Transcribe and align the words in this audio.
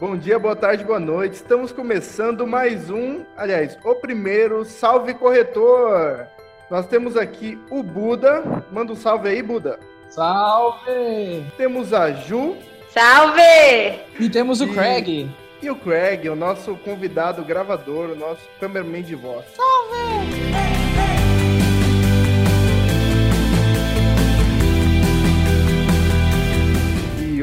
Bom 0.00 0.16
dia, 0.16 0.38
boa 0.38 0.54
tarde, 0.54 0.84
boa 0.84 1.00
noite. 1.00 1.34
Estamos 1.34 1.72
começando 1.72 2.46
mais 2.46 2.88
um, 2.90 3.24
aliás, 3.36 3.76
o 3.84 3.94
primeiro 3.96 4.64
Salve 4.64 5.12
Corretor. 5.14 6.26
Nós 6.70 6.86
temos 6.86 7.16
aqui 7.16 7.58
o 7.70 7.82
Buda. 7.82 8.42
Manda 8.70 8.92
um 8.92 8.96
salve 8.96 9.28
aí, 9.28 9.42
Buda. 9.42 9.78
Salve! 10.10 11.44
Temos 11.56 11.92
a 11.92 12.12
Ju. 12.12 12.56
Salve! 12.90 13.98
E 14.20 14.28
temos 14.30 14.60
o 14.60 14.64
E- 14.64 14.72
Craig. 14.74 15.30
E 15.60 15.70
o 15.70 15.74
Craig, 15.76 16.28
o 16.28 16.36
nosso 16.36 16.76
convidado 16.76 17.42
gravador, 17.44 18.10
o 18.10 18.14
nosso 18.16 18.42
cameraman 18.60 19.02
de 19.02 19.16
voz. 19.16 19.44
E 19.56 20.17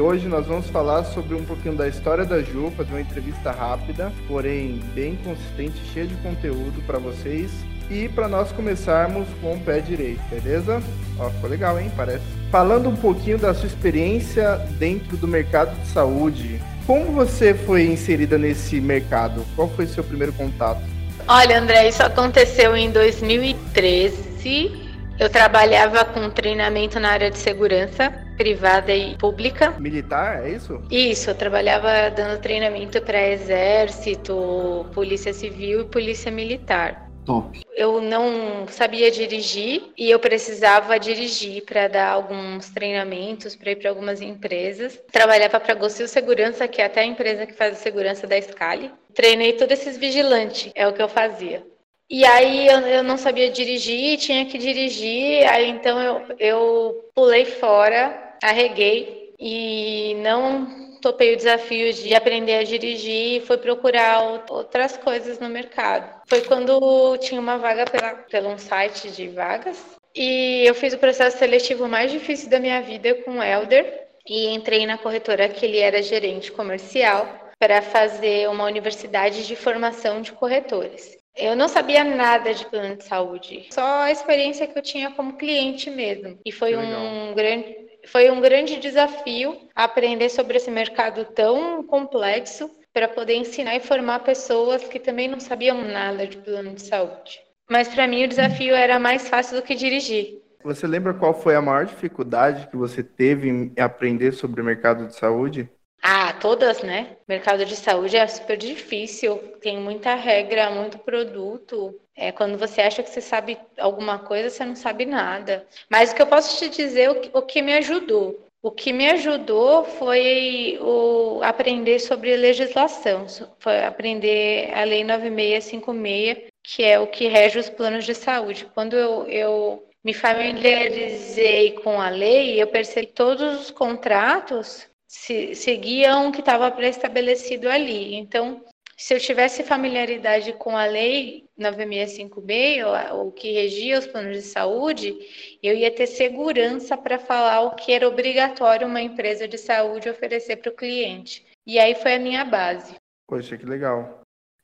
hoje 0.05 0.27
nós 0.27 0.45
vamos 0.45 0.69
falar 0.69 1.03
sobre 1.03 1.33
um 1.33 1.43
pouquinho 1.43 1.75
da 1.75 1.87
história 1.87 2.23
da 2.23 2.39
Ju, 2.39 2.71
fazer 2.77 2.91
uma 2.91 3.01
entrevista 3.01 3.49
rápida, 3.49 4.13
porém 4.27 4.79
bem 4.93 5.17
consistente, 5.23 5.81
cheia 5.91 6.05
de 6.05 6.13
conteúdo 6.17 6.79
para 6.85 6.99
vocês. 6.99 7.51
E 7.89 8.07
para 8.09 8.27
nós 8.27 8.51
começarmos 8.51 9.27
com 9.41 9.55
o 9.55 9.59
pé 9.59 9.79
direito, 9.79 10.21
beleza? 10.29 10.81
Ó, 11.19 11.29
ficou 11.31 11.49
legal, 11.49 11.79
hein? 11.79 11.91
Parece. 11.95 12.23
Falando 12.51 12.89
um 12.89 12.95
pouquinho 12.95 13.37
da 13.39 13.53
sua 13.53 13.67
experiência 13.67 14.57
dentro 14.77 15.17
do 15.17 15.27
mercado 15.27 15.75
de 15.81 15.87
saúde, 15.87 16.61
como 16.85 17.05
você 17.11 17.53
foi 17.53 17.85
inserida 17.85 18.37
nesse 18.37 18.79
mercado? 18.79 19.43
Qual 19.55 19.67
foi 19.69 19.87
seu 19.87 20.03
primeiro 20.03 20.33
contato? 20.33 20.81
Olha, 21.27 21.59
André, 21.59 21.89
isso 21.89 22.03
aconteceu 22.03 22.75
em 22.75 22.91
2013. 22.91 24.83
Eu 25.17 25.29
trabalhava 25.29 26.05
com 26.05 26.29
treinamento 26.29 26.99
na 26.99 27.09
área 27.09 27.31
de 27.31 27.37
segurança 27.37 28.24
privada 28.35 28.93
e 28.93 29.17
pública. 29.17 29.71
Militar, 29.79 30.45
é 30.45 30.51
isso? 30.51 30.81
Isso, 30.89 31.29
eu 31.29 31.35
trabalhava 31.35 32.09
dando 32.09 32.39
treinamento 32.39 33.01
para 33.01 33.29
exército, 33.29 34.85
polícia 34.93 35.33
civil 35.33 35.81
e 35.81 35.85
polícia 35.85 36.31
militar. 36.31 37.05
Top. 37.25 37.59
Eu 37.75 37.99
não 37.99 38.67
sabia 38.67 39.09
dirigir 39.09 39.91
e 39.97 40.11
eu 40.11 40.19
precisava 40.19 40.99
dirigir 40.99 41.63
para 41.63 41.87
dar 41.87 42.09
alguns 42.09 42.69
treinamentos 42.69 43.55
para 43.55 43.71
ir 43.71 43.77
para 43.77 43.89
algumas 43.89 44.21
empresas. 44.21 45.01
Trabalhava 45.11 45.59
para 45.59 45.73
a 45.73 45.75
Gossil 45.75 46.07
Segurança, 46.07 46.67
que 46.67 46.81
é 46.81 46.85
até 46.85 47.01
a 47.01 47.05
empresa 47.05 47.47
que 47.47 47.53
faz 47.53 47.73
a 47.73 47.81
segurança 47.81 48.27
da 48.27 48.39
Scali. 48.39 48.91
Treinei 49.13 49.53
todos 49.53 49.79
esses 49.79 49.97
vigilantes, 49.97 50.71
é 50.75 50.87
o 50.87 50.93
que 50.93 51.01
eu 51.01 51.09
fazia. 51.09 51.65
E 52.07 52.23
aí 52.23 52.67
eu, 52.67 52.79
eu 52.81 53.03
não 53.03 53.17
sabia 53.17 53.49
dirigir, 53.49 54.19
tinha 54.19 54.45
que 54.45 54.59
dirigir, 54.59 55.43
aí 55.49 55.67
então 55.67 55.99
eu, 55.99 56.21
eu 56.37 57.09
pulei 57.15 57.45
fora, 57.45 58.24
arreguei 58.49 59.33
e 59.39 60.15
não 60.21 60.97
topei 61.01 61.33
o 61.33 61.37
desafio 61.37 61.93
de 61.93 62.15
aprender 62.15 62.55
a 62.55 62.63
dirigir 62.63 63.41
e 63.41 63.45
fui 63.45 63.57
procurar 63.57 64.15
out- 64.15 64.51
outras 64.51 64.97
coisas 64.97 65.39
no 65.39 65.49
mercado. 65.49 66.21
Foi 66.25 66.41
quando 66.41 67.17
tinha 67.19 67.39
uma 67.39 67.57
vaga 67.57 67.85
pela, 67.85 68.13
pelo 68.13 68.49
um 68.49 68.57
site 68.57 69.09
de 69.11 69.27
vagas 69.27 69.83
e 70.15 70.63
eu 70.65 70.73
fiz 70.73 70.93
o 70.93 70.97
processo 70.97 71.37
seletivo 71.37 71.87
mais 71.87 72.11
difícil 72.11 72.49
da 72.49 72.59
minha 72.59 72.81
vida 72.81 73.13
com 73.15 73.37
o 73.37 73.43
Elder 73.43 74.05
e 74.27 74.47
entrei 74.47 74.85
na 74.85 74.97
corretora 74.97 75.49
que 75.49 75.65
ele 75.65 75.77
era 75.77 76.01
gerente 76.01 76.51
comercial 76.51 77.27
para 77.59 77.81
fazer 77.81 78.49
uma 78.49 78.65
universidade 78.65 79.45
de 79.45 79.55
formação 79.55 80.21
de 80.21 80.31
corretores. 80.31 81.17
Eu 81.37 81.55
não 81.55 81.67
sabia 81.67 82.03
nada 82.03 82.53
de 82.53 82.65
plano 82.65 82.95
de 82.95 83.03
saúde, 83.03 83.67
só 83.69 84.03
a 84.03 84.11
experiência 84.11 84.65
que 84.67 84.77
eu 84.77 84.81
tinha 84.81 85.11
como 85.11 85.33
cliente 85.33 85.89
mesmo. 85.89 86.39
E 86.45 86.51
foi 86.51 86.75
um 86.77 87.33
grande 87.33 87.84
foi 88.07 88.29
um 88.31 88.41
grande 88.41 88.79
desafio 88.79 89.57
aprender 89.75 90.29
sobre 90.29 90.57
esse 90.57 90.71
mercado 90.71 91.25
tão 91.25 91.83
complexo 91.83 92.69
para 92.93 93.07
poder 93.07 93.35
ensinar 93.35 93.75
e 93.75 93.81
formar 93.81 94.19
pessoas 94.19 94.83
que 94.85 94.99
também 94.99 95.27
não 95.27 95.39
sabiam 95.39 95.81
nada 95.81 96.25
de 96.25 96.37
plano 96.37 96.73
de 96.73 96.81
saúde. 96.81 97.39
Mas 97.69 97.87
para 97.87 98.07
mim 98.07 98.23
o 98.23 98.27
desafio 98.27 98.75
era 98.75 98.99
mais 98.99 99.27
fácil 99.27 99.57
do 99.57 99.63
que 99.63 99.75
dirigir. 99.75 100.41
Você 100.63 100.87
lembra 100.87 101.13
qual 101.13 101.33
foi 101.33 101.55
a 101.55 101.61
maior 101.61 101.85
dificuldade 101.85 102.67
que 102.67 102.77
você 102.77 103.03
teve 103.03 103.49
em 103.49 103.71
aprender 103.77 104.31
sobre 104.31 104.61
o 104.61 104.65
mercado 104.65 105.07
de 105.07 105.15
saúde? 105.15 105.69
Ah, 106.01 106.33
todas, 106.33 106.83
né? 106.83 107.17
Mercado 107.27 107.65
de 107.65 107.75
saúde 107.75 108.15
é 108.15 108.27
super 108.27 108.57
difícil, 108.57 109.37
tem 109.59 109.77
muita 109.77 110.13
regra, 110.13 110.69
muito 110.69 110.99
produto. 110.99 111.99
É, 112.15 112.31
quando 112.31 112.57
você 112.57 112.81
acha 112.81 113.01
que 113.01 113.09
você 113.09 113.21
sabe 113.21 113.57
alguma 113.77 114.19
coisa, 114.19 114.49
você 114.49 114.63
não 114.63 114.75
sabe 114.75 115.05
nada. 115.05 115.65
Mas 115.89 116.11
o 116.11 116.15
que 116.15 116.21
eu 116.21 116.27
posso 116.27 116.57
te 116.57 116.69
dizer, 116.69 117.09
o 117.09 117.19
que, 117.19 117.29
o 117.33 117.41
que 117.41 117.61
me 117.61 117.73
ajudou? 117.73 118.45
O 118.61 118.71
que 118.71 118.91
me 118.91 119.07
ajudou 119.11 119.83
foi 119.83 120.79
o 120.81 121.39
aprender 121.43 121.99
sobre 121.99 122.35
legislação, 122.35 123.27
foi 123.59 123.83
aprender 123.83 124.73
a 124.73 124.83
Lei 124.83 125.03
9656, 125.03 126.49
que 126.63 126.83
é 126.83 126.99
o 126.99 127.05
que 127.05 127.27
rege 127.27 127.59
os 127.59 127.69
planos 127.69 128.05
de 128.05 128.15
saúde. 128.15 128.65
Quando 128.73 128.95
eu, 128.95 129.27
eu 129.27 129.87
me 130.03 130.13
familiarizei 130.13 131.73
com 131.73 132.01
a 132.01 132.09
lei, 132.09 132.59
eu 132.59 132.65
percebi 132.65 133.07
todos 133.07 133.61
os 133.61 133.71
contratos 133.71 134.87
se, 135.15 135.55
seguiam 135.55 136.27
o 136.27 136.31
que 136.31 136.41
estava 136.41 136.69
pré-estabelecido 136.69 137.69
ali. 137.69 138.15
Então, 138.15 138.61
se 138.97 139.13
eu 139.13 139.19
tivesse 139.19 139.63
familiaridade 139.63 140.51
com 140.53 140.77
a 140.77 140.85
lei 140.85 141.45
9656, 141.57 142.83
o, 143.13 143.27
o 143.27 143.31
que 143.31 143.53
regia 143.53 143.97
os 143.97 144.07
planos 144.07 144.35
de 144.35 144.43
saúde, 144.43 145.17
eu 145.63 145.73
ia 145.73 145.89
ter 145.89 146.05
segurança 146.05 146.97
para 146.97 147.17
falar 147.17 147.61
o 147.61 147.75
que 147.75 147.93
era 147.93 148.07
obrigatório 148.07 148.87
uma 148.87 149.01
empresa 149.01 149.47
de 149.47 149.57
saúde 149.57 150.09
oferecer 150.09 150.57
para 150.57 150.71
o 150.71 150.75
cliente. 150.75 151.45
E 151.65 151.79
aí 151.79 151.95
foi 151.95 152.15
a 152.15 152.19
minha 152.19 152.43
base. 152.43 152.95
Poxa, 153.27 153.57
que 153.57 153.65
legal. 153.65 154.21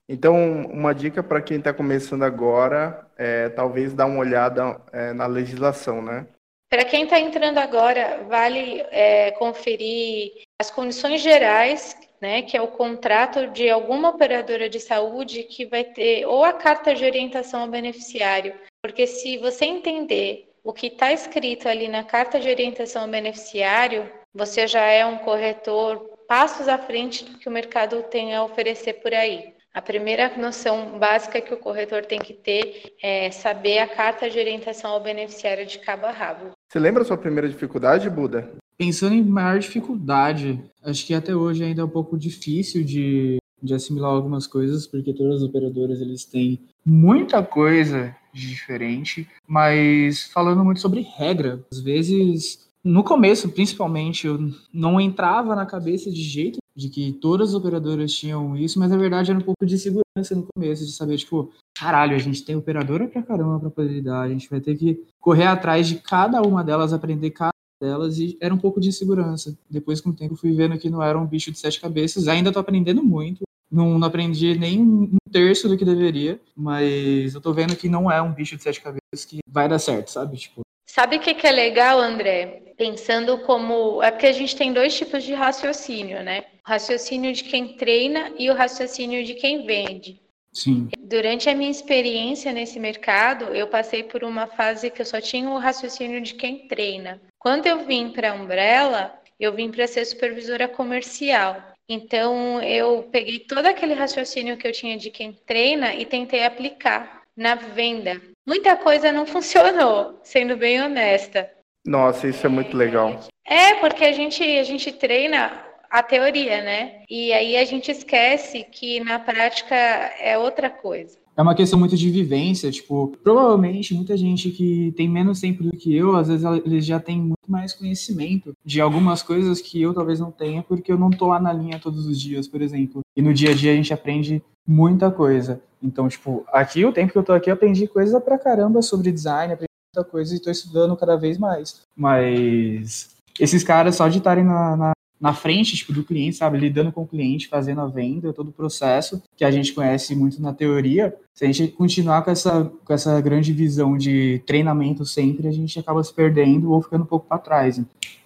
Então, 0.08 0.36
uma 0.66 0.94
dica 0.94 1.24
para 1.24 1.42
quem 1.42 1.58
está 1.58 1.74
começando 1.74 2.24
agora 2.24 3.08
é 3.18 3.48
talvez 3.50 3.94
dar 3.94 4.06
uma 4.06 4.20
olhada 4.20 4.82
é, 4.92 5.14
na 5.14 5.26
legislação, 5.26 6.02
né? 6.02 6.28
Para 6.72 6.86
quem 6.86 7.04
está 7.04 7.20
entrando 7.20 7.58
agora, 7.58 8.24
vale 8.30 8.80
é, 8.92 9.32
conferir 9.32 10.32
as 10.58 10.72
condições 10.72 11.22
gerais, 11.22 11.98
né, 12.22 12.44
que 12.44 12.56
é 12.56 12.62
o 12.62 12.70
contrato 12.70 13.48
de 13.48 13.70
alguma 13.70 14.12
operadora 14.12 14.70
de 14.70 14.80
saúde 14.80 15.44
que 15.44 15.66
vai 15.66 15.84
ter 15.84 16.26
ou 16.26 16.46
a 16.46 16.54
carta 16.54 16.96
de 16.96 17.04
orientação 17.04 17.64
ao 17.64 17.68
beneficiário, 17.68 18.56
porque 18.82 19.06
se 19.06 19.38
você 19.38 19.66
entender 19.66 20.50
o 20.64 20.72
que 20.72 20.88
está 20.88 21.12
escrito 21.12 21.68
ali 21.68 21.90
na 21.90 22.06
carta 22.06 22.40
de 22.40 22.48
orientação 22.48 23.02
ao 23.02 23.10
beneficiário, 23.10 24.10
você 24.34 24.66
já 24.66 24.86
é 24.86 25.06
um 25.06 25.18
corretor 25.18 25.98
passos 26.26 26.70
à 26.70 26.78
frente 26.78 27.26
do 27.26 27.38
que 27.38 27.50
o 27.50 27.52
mercado 27.52 28.02
tem 28.04 28.34
a 28.34 28.46
oferecer 28.46 28.94
por 29.02 29.14
aí. 29.14 29.54
A 29.74 29.82
primeira 29.82 30.36
noção 30.38 31.00
básica 31.00 31.40
que 31.40 31.54
o 31.54 31.58
corretor 31.58 32.06
tem 32.06 32.20
que 32.20 32.34
ter 32.34 32.92
é 33.02 33.32
saber 33.32 33.80
a 33.80 33.88
carta 33.88 34.30
de 34.30 34.38
orientação 34.38 34.92
ao 34.92 35.02
beneficiário 35.02 35.66
de 35.66 35.80
cabo 35.80 36.06
a 36.06 36.12
rabo. 36.12 36.52
Você 36.70 36.78
lembra 36.78 37.04
a 37.04 37.06
sua 37.06 37.18
primeira 37.18 37.48
dificuldade, 37.48 38.10
Buda? 38.10 38.52
Pensando 38.78 39.16
em 39.16 39.24
maior 39.24 39.60
dificuldade, 39.60 40.62
acho 40.84 41.06
que 41.06 41.14
até 41.14 41.34
hoje 41.34 41.64
ainda 41.64 41.82
é 41.82 41.86
um 41.86 41.90
pouco 41.90 42.18
difícil 42.18 42.84
de, 42.84 43.38
de 43.64 43.74
assimilar 43.74 44.12
algumas 44.12 44.46
coisas, 44.46 44.86
porque 44.86 45.14
todas 45.14 45.38
as 45.38 45.48
operadoras 45.48 46.02
eles 46.02 46.26
têm 46.26 46.60
muita 46.86 47.42
coisa 47.42 48.14
de 48.34 48.50
diferente, 48.50 49.26
mas 49.48 50.24
falando 50.34 50.66
muito 50.66 50.82
sobre 50.82 51.02
regra, 51.02 51.66
às 51.72 51.80
vezes 51.80 52.70
no 52.84 53.04
começo, 53.04 53.48
principalmente, 53.50 54.26
eu 54.26 54.40
não 54.74 55.00
entrava 55.00 55.56
na 55.56 55.68
cabeça 55.68 56.10
de 56.10 56.22
jeito 56.22 56.61
de 56.76 56.90
que 56.90 57.14
todas 57.14 57.50
as 57.50 57.56
operadoras 57.56 58.14
tinham 58.14 58.56
isso, 58.56 58.80
mas 58.80 58.90
na 58.90 58.98
verdade 58.98 59.32
era 59.32 59.40
um 59.40 59.44
pouco 59.44 59.66
de 59.66 59.78
segurança 59.78 60.36
no 60.36 60.48
começo, 60.54 60.86
de 60.86 60.92
saber, 60.92 61.18
tipo, 61.18 61.52
caralho, 61.76 62.16
a 62.16 62.20
gente 62.20 62.44
tem 62.44 62.56
operadora 62.56 63.08
pra 63.08 63.22
caramba 63.22 63.60
pra 63.60 63.70
poder 63.70 64.02
dar, 64.02 64.22
a 64.22 64.30
gente 64.30 64.50
vai 64.50 64.60
ter 64.60 64.76
que 64.76 65.04
correr 65.20 65.46
atrás 65.46 65.88
de 65.88 65.96
cada 65.96 66.42
uma 66.42 66.64
delas, 66.64 66.94
aprender 66.94 67.32
cada 67.32 67.52
delas 67.82 68.20
e 68.20 68.38
era 68.40 68.54
um 68.54 68.58
pouco 68.58 68.80
de 68.80 68.90
insegurança. 68.90 69.58
Depois, 69.70 70.00
com 70.00 70.12
o 70.12 70.16
tempo, 70.16 70.36
fui 70.36 70.54
vendo 70.54 70.78
que 70.78 70.90
não 70.90 71.02
era 71.02 71.18
um 71.18 71.26
bicho 71.26 71.52
de 71.52 71.58
sete 71.58 71.82
cabeças. 71.82 72.28
Ainda 72.28 72.52
tô 72.52 72.60
aprendendo 72.60 73.04
muito. 73.04 73.42
Não, 73.72 73.98
não 73.98 74.08
aprendi 74.08 74.58
nem 74.58 74.82
um 74.82 75.18
terço 75.32 75.68
do 75.68 75.78
que 75.78 75.86
deveria, 75.86 76.40
mas 76.56 77.34
eu 77.34 77.42
tô 77.42 77.54
vendo 77.54 77.76
que 77.76 77.90
não 77.90 78.12
é 78.12 78.22
um 78.22 78.34
bicho 78.34 78.56
de 78.56 78.64
sete 78.64 78.82
cabeças 78.82 79.26
que 79.26 79.40
vai 79.48 79.68
dar 79.68 79.80
certo, 79.80 80.10
sabe? 80.10 80.38
Tipo, 80.38 80.62
Sabe 80.86 81.16
o 81.16 81.20
que, 81.22 81.34
que 81.34 81.48
é 81.48 81.52
legal, 81.54 82.02
André? 82.02 82.71
Pensando 82.82 83.38
como. 83.38 84.02
É 84.02 84.10
porque 84.10 84.26
a 84.26 84.32
gente 84.32 84.56
tem 84.56 84.74
dois 84.74 84.98
tipos 84.98 85.24
de 85.24 85.36
raciocínio, 85.36 86.24
né? 86.24 86.46
O 86.66 86.70
raciocínio 86.72 87.32
de 87.32 87.44
quem 87.44 87.76
treina 87.78 88.34
e 88.40 88.50
o 88.50 88.56
raciocínio 88.56 89.24
de 89.24 89.36
quem 89.36 89.68
vende. 89.68 90.20
sim. 90.52 90.90
Durante 91.00 91.48
a 91.48 91.54
minha 91.54 91.70
experiência 91.70 92.52
nesse 92.52 92.80
mercado, 92.80 93.54
eu 93.54 93.68
passei 93.68 94.02
por 94.02 94.24
uma 94.24 94.48
fase 94.48 94.90
que 94.90 95.00
eu 95.00 95.06
só 95.06 95.22
tinha 95.22 95.48
o 95.48 95.60
raciocínio 95.60 96.22
de 96.22 96.34
quem 96.34 96.68
treina. 96.68 97.22
Quando 97.38 97.68
eu 97.68 97.86
vim 97.86 98.10
para 98.10 98.32
a 98.32 98.34
Umbrella, 98.34 99.14
eu 99.40 99.54
vim 99.54 99.70
para 99.70 99.86
ser 99.86 100.04
supervisora 100.06 100.68
comercial. 100.68 101.64
Então, 101.88 102.64
eu 102.64 103.04
peguei 103.12 103.42
todo 103.42 103.68
aquele 103.68 103.94
raciocínio 103.94 104.58
que 104.58 104.68
eu 104.68 104.72
tinha 104.72 104.98
de 104.98 105.12
quem 105.12 105.34
treina 105.46 105.94
e 105.94 106.04
tentei 106.04 106.44
aplicar 106.44 107.22
na 107.38 107.54
venda. 107.54 108.20
Muita 108.44 108.76
coisa 108.76 109.12
não 109.12 109.28
funcionou, 109.28 110.20
sendo 110.24 110.58
bem 110.58 110.82
honesta. 110.82 111.61
Nossa, 111.86 112.28
isso 112.28 112.46
é 112.46 112.50
muito 112.50 112.76
legal. 112.76 113.20
É, 113.46 113.76
porque 113.76 114.04
a 114.04 114.12
gente, 114.12 114.44
a 114.44 114.64
gente 114.64 114.92
treina 114.92 115.52
a 115.90 116.02
teoria, 116.02 116.64
né? 116.64 117.04
E 117.10 117.34
aí 117.34 117.58
a 117.58 117.66
gente 117.66 117.92
esquece 117.92 118.66
que 118.72 119.00
na 119.02 119.20
prática 119.20 119.76
é 119.76 120.38
outra 120.38 120.70
coisa. 120.70 121.20
É 121.36 121.42
uma 121.42 121.56
questão 121.56 121.80
muito 121.80 121.96
de 121.96 122.10
vivência, 122.10 122.70
tipo, 122.72 123.14
provavelmente 123.24 123.94
muita 123.94 124.16
gente 124.18 124.52
que 124.52 124.94
tem 124.96 125.10
menos 125.10 125.40
tempo 125.40 125.64
do 125.64 125.72
que 125.72 125.96
eu, 125.96 126.16
às 126.16 126.28
vezes 126.28 126.46
eles 126.66 126.86
já 126.86 127.00
têm 127.00 127.18
muito 127.18 127.50
mais 127.50 127.74
conhecimento 127.74 128.54
de 128.66 128.82
algumas 128.82 129.24
coisas 129.24 129.62
que 129.62 129.82
eu 129.82 129.94
talvez 129.94 130.20
não 130.20 130.30
tenha, 130.30 130.62
porque 130.62 130.92
eu 130.92 130.98
não 130.98 131.10
tô 131.10 131.28
lá 131.28 131.40
na 131.40 131.54
linha 131.54 131.80
todos 131.80 132.06
os 132.06 132.20
dias, 132.20 132.48
por 132.48 132.62
exemplo. 132.62 133.02
E 133.16 133.22
no 133.22 133.34
dia 133.34 133.52
a 133.52 133.54
dia 133.56 133.72
a 133.72 133.76
gente 133.76 133.94
aprende 133.94 134.44
muita 134.68 135.10
coisa. 135.10 135.62
Então, 135.82 136.08
tipo, 136.08 136.46
aqui 136.50 136.86
o 136.86 136.94
tempo 136.94 137.12
que 137.12 137.18
eu 137.18 137.24
tô 137.24 137.34
aqui 137.34 137.50
eu 137.50 137.56
aprendi 137.56 137.88
coisa 137.88 138.22
pra 138.22 138.38
caramba 138.38 138.82
sobre 138.82 139.12
design, 139.12 139.54
aprendi 139.54 139.71
muita 139.94 140.10
coisa 140.10 140.36
e 140.36 140.40
tô 140.40 140.50
estudando 140.50 140.96
cada 140.96 141.18
vez 141.18 141.38
mais. 141.38 141.82
Mas 141.96 143.14
esses 143.40 143.64
caras 143.64 143.96
só 143.96 144.08
de 144.08 144.20
estarem 144.20 144.44
na, 144.44 144.78
na, 144.78 144.92
na 145.20 145.34
frente 145.34 145.76
tipo, 145.76 145.92
do 145.92 146.04
cliente, 146.04 146.38
sabe? 146.38 146.58
Lidando 146.58 146.94
com 146.94 147.04
o 147.04 147.08
cliente, 147.08 147.50
fazendo 147.50 147.82
a 147.82 147.88
venda, 147.88 148.34
todo 148.34 148.50
o 148.50 148.54
processo 148.54 149.22
que 149.36 149.44
a 149.44 149.52
gente 149.52 149.74
conhece 149.74 150.16
muito 150.16 150.42
na 150.42 150.54
teoria. 150.54 151.14
Se 151.36 151.44
a 151.44 151.48
gente 151.48 151.68
continuar 151.74 152.24
com 152.24 152.32
essa, 152.32 152.72
com 152.86 152.94
essa 152.94 153.20
grande 153.20 153.52
visão 153.52 153.98
de 153.98 154.42
treinamento 154.48 155.06
sempre, 155.06 155.48
a 155.48 155.52
gente 155.52 155.78
acaba 155.78 156.02
se 156.04 156.14
perdendo 156.14 156.72
ou 156.72 156.82
ficando 156.82 157.04
um 157.04 157.08
pouco 157.08 157.28
para 157.28 157.38
trás. 157.38 157.78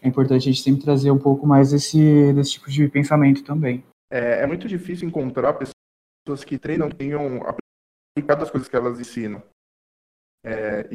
É 0.02 0.08
importante 0.08 0.48
a 0.48 0.52
gente 0.52 0.62
sempre 0.62 0.84
trazer 0.84 1.10
um 1.10 1.20
pouco 1.20 1.48
mais 1.48 1.72
desse, 1.72 2.32
desse 2.34 2.52
tipo 2.52 2.70
de 2.70 2.88
pensamento 2.88 3.44
também. 3.44 3.84
É, 4.12 4.44
é 4.44 4.48
muito 4.48 4.68
difícil 4.68 5.08
encontrar 5.08 5.54
pessoas 5.54 6.44
que 6.44 6.60
treinam 6.60 6.92
tenham 6.92 7.42
aplicado 7.42 8.44
as 8.44 8.52
coisas 8.52 8.70
que 8.70 8.76
elas 8.76 9.00
ensinam. 9.00 9.42
É, 10.46 10.88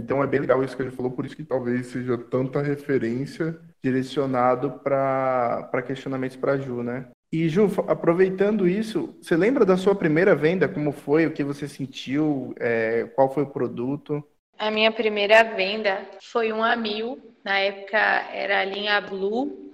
então 0.00 0.22
é 0.22 0.26
bem 0.26 0.40
legal 0.40 0.62
isso 0.62 0.76
que 0.76 0.82
gente 0.82 0.94
falou, 0.94 1.10
por 1.10 1.24
isso 1.24 1.36
que 1.36 1.44
talvez 1.44 1.86
seja 1.86 2.18
tanta 2.18 2.62
referência 2.62 3.58
direcionado 3.82 4.72
para 4.82 5.82
questionamentos 5.86 6.36
para 6.36 6.58
Ju, 6.58 6.82
né? 6.82 7.08
E 7.32 7.48
Ju, 7.48 7.68
aproveitando 7.88 8.68
isso, 8.68 9.16
você 9.20 9.36
lembra 9.36 9.64
da 9.64 9.76
sua 9.76 9.94
primeira 9.94 10.34
venda? 10.34 10.68
Como 10.68 10.92
foi? 10.92 11.26
O 11.26 11.32
que 11.32 11.42
você 11.42 11.66
sentiu? 11.66 12.54
É, 12.58 13.04
qual 13.14 13.32
foi 13.32 13.42
o 13.42 13.50
produto? 13.50 14.22
A 14.58 14.70
minha 14.70 14.92
primeira 14.92 15.42
venda 15.54 16.00
foi 16.22 16.52
um 16.52 16.62
Amil. 16.62 17.20
Na 17.44 17.58
época 17.58 17.98
era 17.98 18.60
a 18.60 18.64
linha 18.64 19.00
Blue 19.00 19.65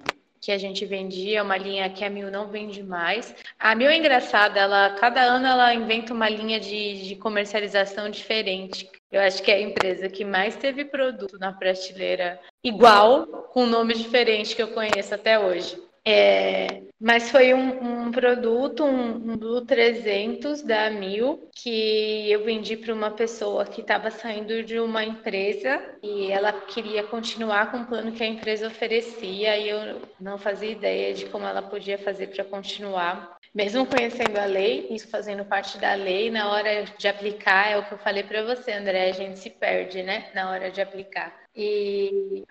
que 0.42 0.50
a 0.50 0.58
gente 0.58 0.84
vendia, 0.84 1.44
uma 1.44 1.56
linha 1.56 1.88
que 1.88 2.04
a 2.04 2.10
Mil 2.10 2.28
não 2.28 2.48
vende 2.48 2.82
mais. 2.82 3.32
A 3.56 3.76
Mil 3.76 3.88
é 3.88 3.96
engraçada, 3.96 4.58
ela 4.58 4.90
cada 4.90 5.22
ano 5.22 5.46
ela 5.46 5.72
inventa 5.72 6.12
uma 6.12 6.28
linha 6.28 6.58
de, 6.58 7.06
de 7.06 7.14
comercialização 7.14 8.10
diferente. 8.10 8.90
Eu 9.12 9.20
acho 9.20 9.40
que 9.40 9.52
é 9.52 9.54
a 9.54 9.60
empresa 9.60 10.08
que 10.08 10.24
mais 10.24 10.56
teve 10.56 10.84
produto 10.84 11.38
na 11.38 11.52
prateleira 11.52 12.40
igual, 12.64 13.24
com 13.52 13.66
nome 13.66 13.94
diferente 13.94 14.56
que 14.56 14.62
eu 14.62 14.72
conheço 14.72 15.14
até 15.14 15.38
hoje. 15.38 15.80
É, 16.04 16.82
mas 17.02 17.32
foi 17.32 17.52
um, 17.52 18.04
um 18.04 18.12
produto, 18.12 18.84
um, 18.84 19.32
um 19.32 19.36
Blue 19.36 19.62
300 19.62 20.62
da 20.62 20.88
Mil, 20.88 21.50
que 21.52 22.30
eu 22.30 22.44
vendi 22.44 22.76
para 22.76 22.94
uma 22.94 23.10
pessoa 23.10 23.64
que 23.64 23.80
estava 23.80 24.08
saindo 24.08 24.62
de 24.62 24.78
uma 24.78 25.02
empresa 25.02 25.82
e 26.00 26.30
ela 26.30 26.52
queria 26.52 27.02
continuar 27.02 27.72
com 27.72 27.78
o 27.78 27.86
plano 27.86 28.12
que 28.12 28.22
a 28.22 28.26
empresa 28.26 28.68
oferecia 28.68 29.58
e 29.58 29.68
eu 29.68 30.00
não 30.20 30.38
fazia 30.38 30.70
ideia 30.70 31.12
de 31.12 31.26
como 31.26 31.44
ela 31.44 31.60
podia 31.60 31.98
fazer 31.98 32.28
para 32.28 32.44
continuar 32.44 33.36
mesmo 33.54 33.84
conhecendo 33.84 34.38
a 34.38 34.46
lei, 34.46 34.86
isso 34.90 35.08
fazendo 35.08 35.44
parte 35.44 35.76
da 35.76 35.92
lei, 35.94 36.30
na 36.30 36.50
hora 36.50 36.84
de 36.96 37.06
aplicar, 37.06 37.70
é 37.70 37.76
o 37.76 37.84
que 37.84 37.92
eu 37.92 37.98
falei 37.98 38.22
para 38.22 38.42
você, 38.42 38.72
André, 38.72 39.10
a 39.10 39.12
gente 39.12 39.38
se 39.38 39.50
perde, 39.50 40.02
né, 40.02 40.30
na 40.34 40.50
hora 40.50 40.70
de 40.70 40.80
aplicar. 40.80 41.42
E, 41.54 42.42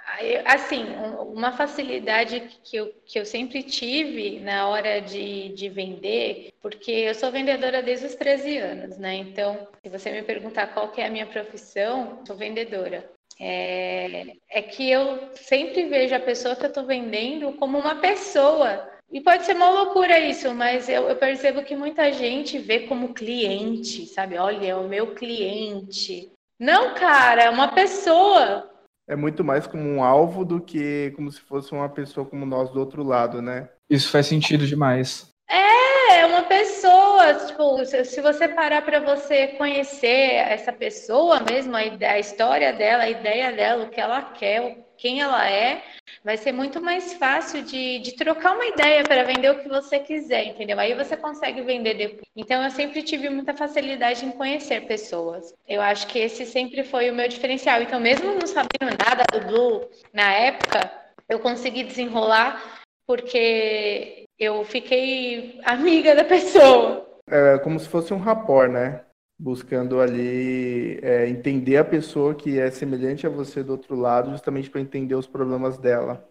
assim, 0.45 0.85
uma 1.19 1.51
facilidade 1.53 2.39
que 2.63 2.77
eu, 2.77 2.93
que 3.03 3.17
eu 3.17 3.25
sempre 3.25 3.63
tive 3.63 4.39
na 4.41 4.67
hora 4.67 4.99
de, 4.99 5.49
de 5.49 5.69
vender, 5.69 6.53
porque 6.61 6.91
eu 6.91 7.15
sou 7.15 7.31
vendedora 7.31 7.81
desde 7.81 8.07
os 8.07 8.15
13 8.15 8.57
anos, 8.57 8.97
né? 8.97 9.15
Então, 9.15 9.67
se 9.83 9.89
você 9.89 10.11
me 10.11 10.23
perguntar 10.23 10.73
qual 10.73 10.89
que 10.89 11.01
é 11.01 11.07
a 11.07 11.11
minha 11.11 11.25
profissão, 11.25 12.19
sou 12.25 12.35
vendedora. 12.35 13.09
É, 13.39 14.35
é 14.49 14.61
que 14.61 14.89
eu 14.91 15.29
sempre 15.35 15.85
vejo 15.85 16.13
a 16.13 16.19
pessoa 16.19 16.55
que 16.55 16.63
eu 16.63 16.69
estou 16.69 16.85
vendendo 16.85 17.53
como 17.53 17.79
uma 17.79 17.95
pessoa 17.95 18.87
e 19.11 19.19
pode 19.19 19.45
ser 19.45 19.55
uma 19.55 19.69
loucura 19.69 20.17
isso, 20.19 20.53
mas 20.53 20.87
eu, 20.87 21.09
eu, 21.09 21.15
percebo 21.17 21.63
que 21.63 21.75
muita 21.75 22.11
gente 22.13 22.57
vê 22.57 22.87
como 22.87 23.13
cliente, 23.13 24.05
sabe? 24.05 24.37
Olha, 24.37 24.67
é 24.67 24.75
o 24.75 24.87
meu 24.87 25.13
cliente. 25.13 26.31
Não, 26.57 26.93
cara, 26.93 27.43
é 27.43 27.49
uma 27.49 27.67
pessoa. 27.73 28.71
É 29.05 29.15
muito 29.15 29.43
mais 29.43 29.67
como 29.67 29.83
um 29.83 30.01
alvo 30.01 30.45
do 30.45 30.61
que 30.61 31.11
como 31.17 31.29
se 31.29 31.41
fosse 31.41 31.73
uma 31.73 31.89
pessoa 31.89 32.25
como 32.25 32.45
nós 32.45 32.69
do 32.69 32.79
outro 32.79 33.03
lado, 33.03 33.41
né? 33.41 33.69
Isso 33.91 34.09
faz 34.09 34.27
sentido 34.27 34.65
demais. 34.65 35.29
É, 35.49 36.19
é 36.19 36.25
uma 36.25 36.43
pessoa. 36.43 37.33
Tipo, 37.45 37.83
se 38.05 38.21
você 38.21 38.47
parar 38.47 38.83
para 38.83 39.01
você 39.01 39.47
conhecer 39.49 40.35
essa 40.47 40.71
pessoa 40.71 41.41
mesmo, 41.41 41.75
a, 41.75 41.79
a 41.79 42.17
história 42.17 42.71
dela, 42.71 43.03
a 43.03 43.09
ideia 43.09 43.51
dela, 43.51 43.83
o 43.83 43.89
que 43.89 43.99
ela 43.99 44.21
quer, 44.21 44.77
quem 44.97 45.19
ela 45.19 45.45
é, 45.49 45.83
vai 46.23 46.37
ser 46.37 46.53
muito 46.53 46.81
mais 46.81 47.15
fácil 47.15 47.63
de, 47.63 47.99
de 47.99 48.13
trocar 48.13 48.53
uma 48.53 48.65
ideia 48.65 49.03
para 49.03 49.25
vender 49.25 49.51
o 49.51 49.59
que 49.59 49.67
você 49.67 49.99
quiser, 49.99 50.45
entendeu? 50.45 50.79
Aí 50.79 50.93
você 50.93 51.17
consegue 51.17 51.61
vender 51.61 51.95
depois. 51.95 52.23
Então, 52.33 52.63
eu 52.63 52.71
sempre 52.71 53.03
tive 53.03 53.29
muita 53.29 53.53
facilidade 53.53 54.25
em 54.25 54.31
conhecer 54.31 54.87
pessoas. 54.87 55.53
Eu 55.67 55.81
acho 55.81 56.07
que 56.07 56.17
esse 56.17 56.45
sempre 56.45 56.81
foi 56.85 57.09
o 57.09 57.13
meu 57.13 57.27
diferencial. 57.27 57.81
Então, 57.81 57.99
mesmo 57.99 58.33
não 58.35 58.47
sabendo 58.47 58.97
nada 59.05 59.25
do 59.33 59.45
Blue 59.45 59.81
na 60.13 60.31
época, 60.31 60.89
eu 61.27 61.39
consegui 61.39 61.83
desenrolar 61.83 62.80
porque 63.05 64.25
eu 64.39 64.63
fiquei 64.63 65.59
amiga 65.63 66.15
da 66.15 66.23
pessoa. 66.23 67.05
É 67.27 67.57
como 67.59 67.79
se 67.79 67.87
fosse 67.87 68.13
um 68.13 68.19
rapport, 68.19 68.69
né? 68.69 69.01
buscando 69.41 69.99
ali 69.99 70.99
é, 71.01 71.27
entender 71.27 71.77
a 71.77 71.83
pessoa 71.83 72.35
que 72.35 72.59
é 72.59 72.69
semelhante 72.69 73.25
a 73.25 73.29
você 73.29 73.63
do 73.63 73.71
outro 73.71 73.95
lado, 73.95 74.29
justamente 74.29 74.69
para 74.69 74.79
entender 74.79 75.15
os 75.15 75.25
problemas 75.25 75.79
dela. 75.79 76.29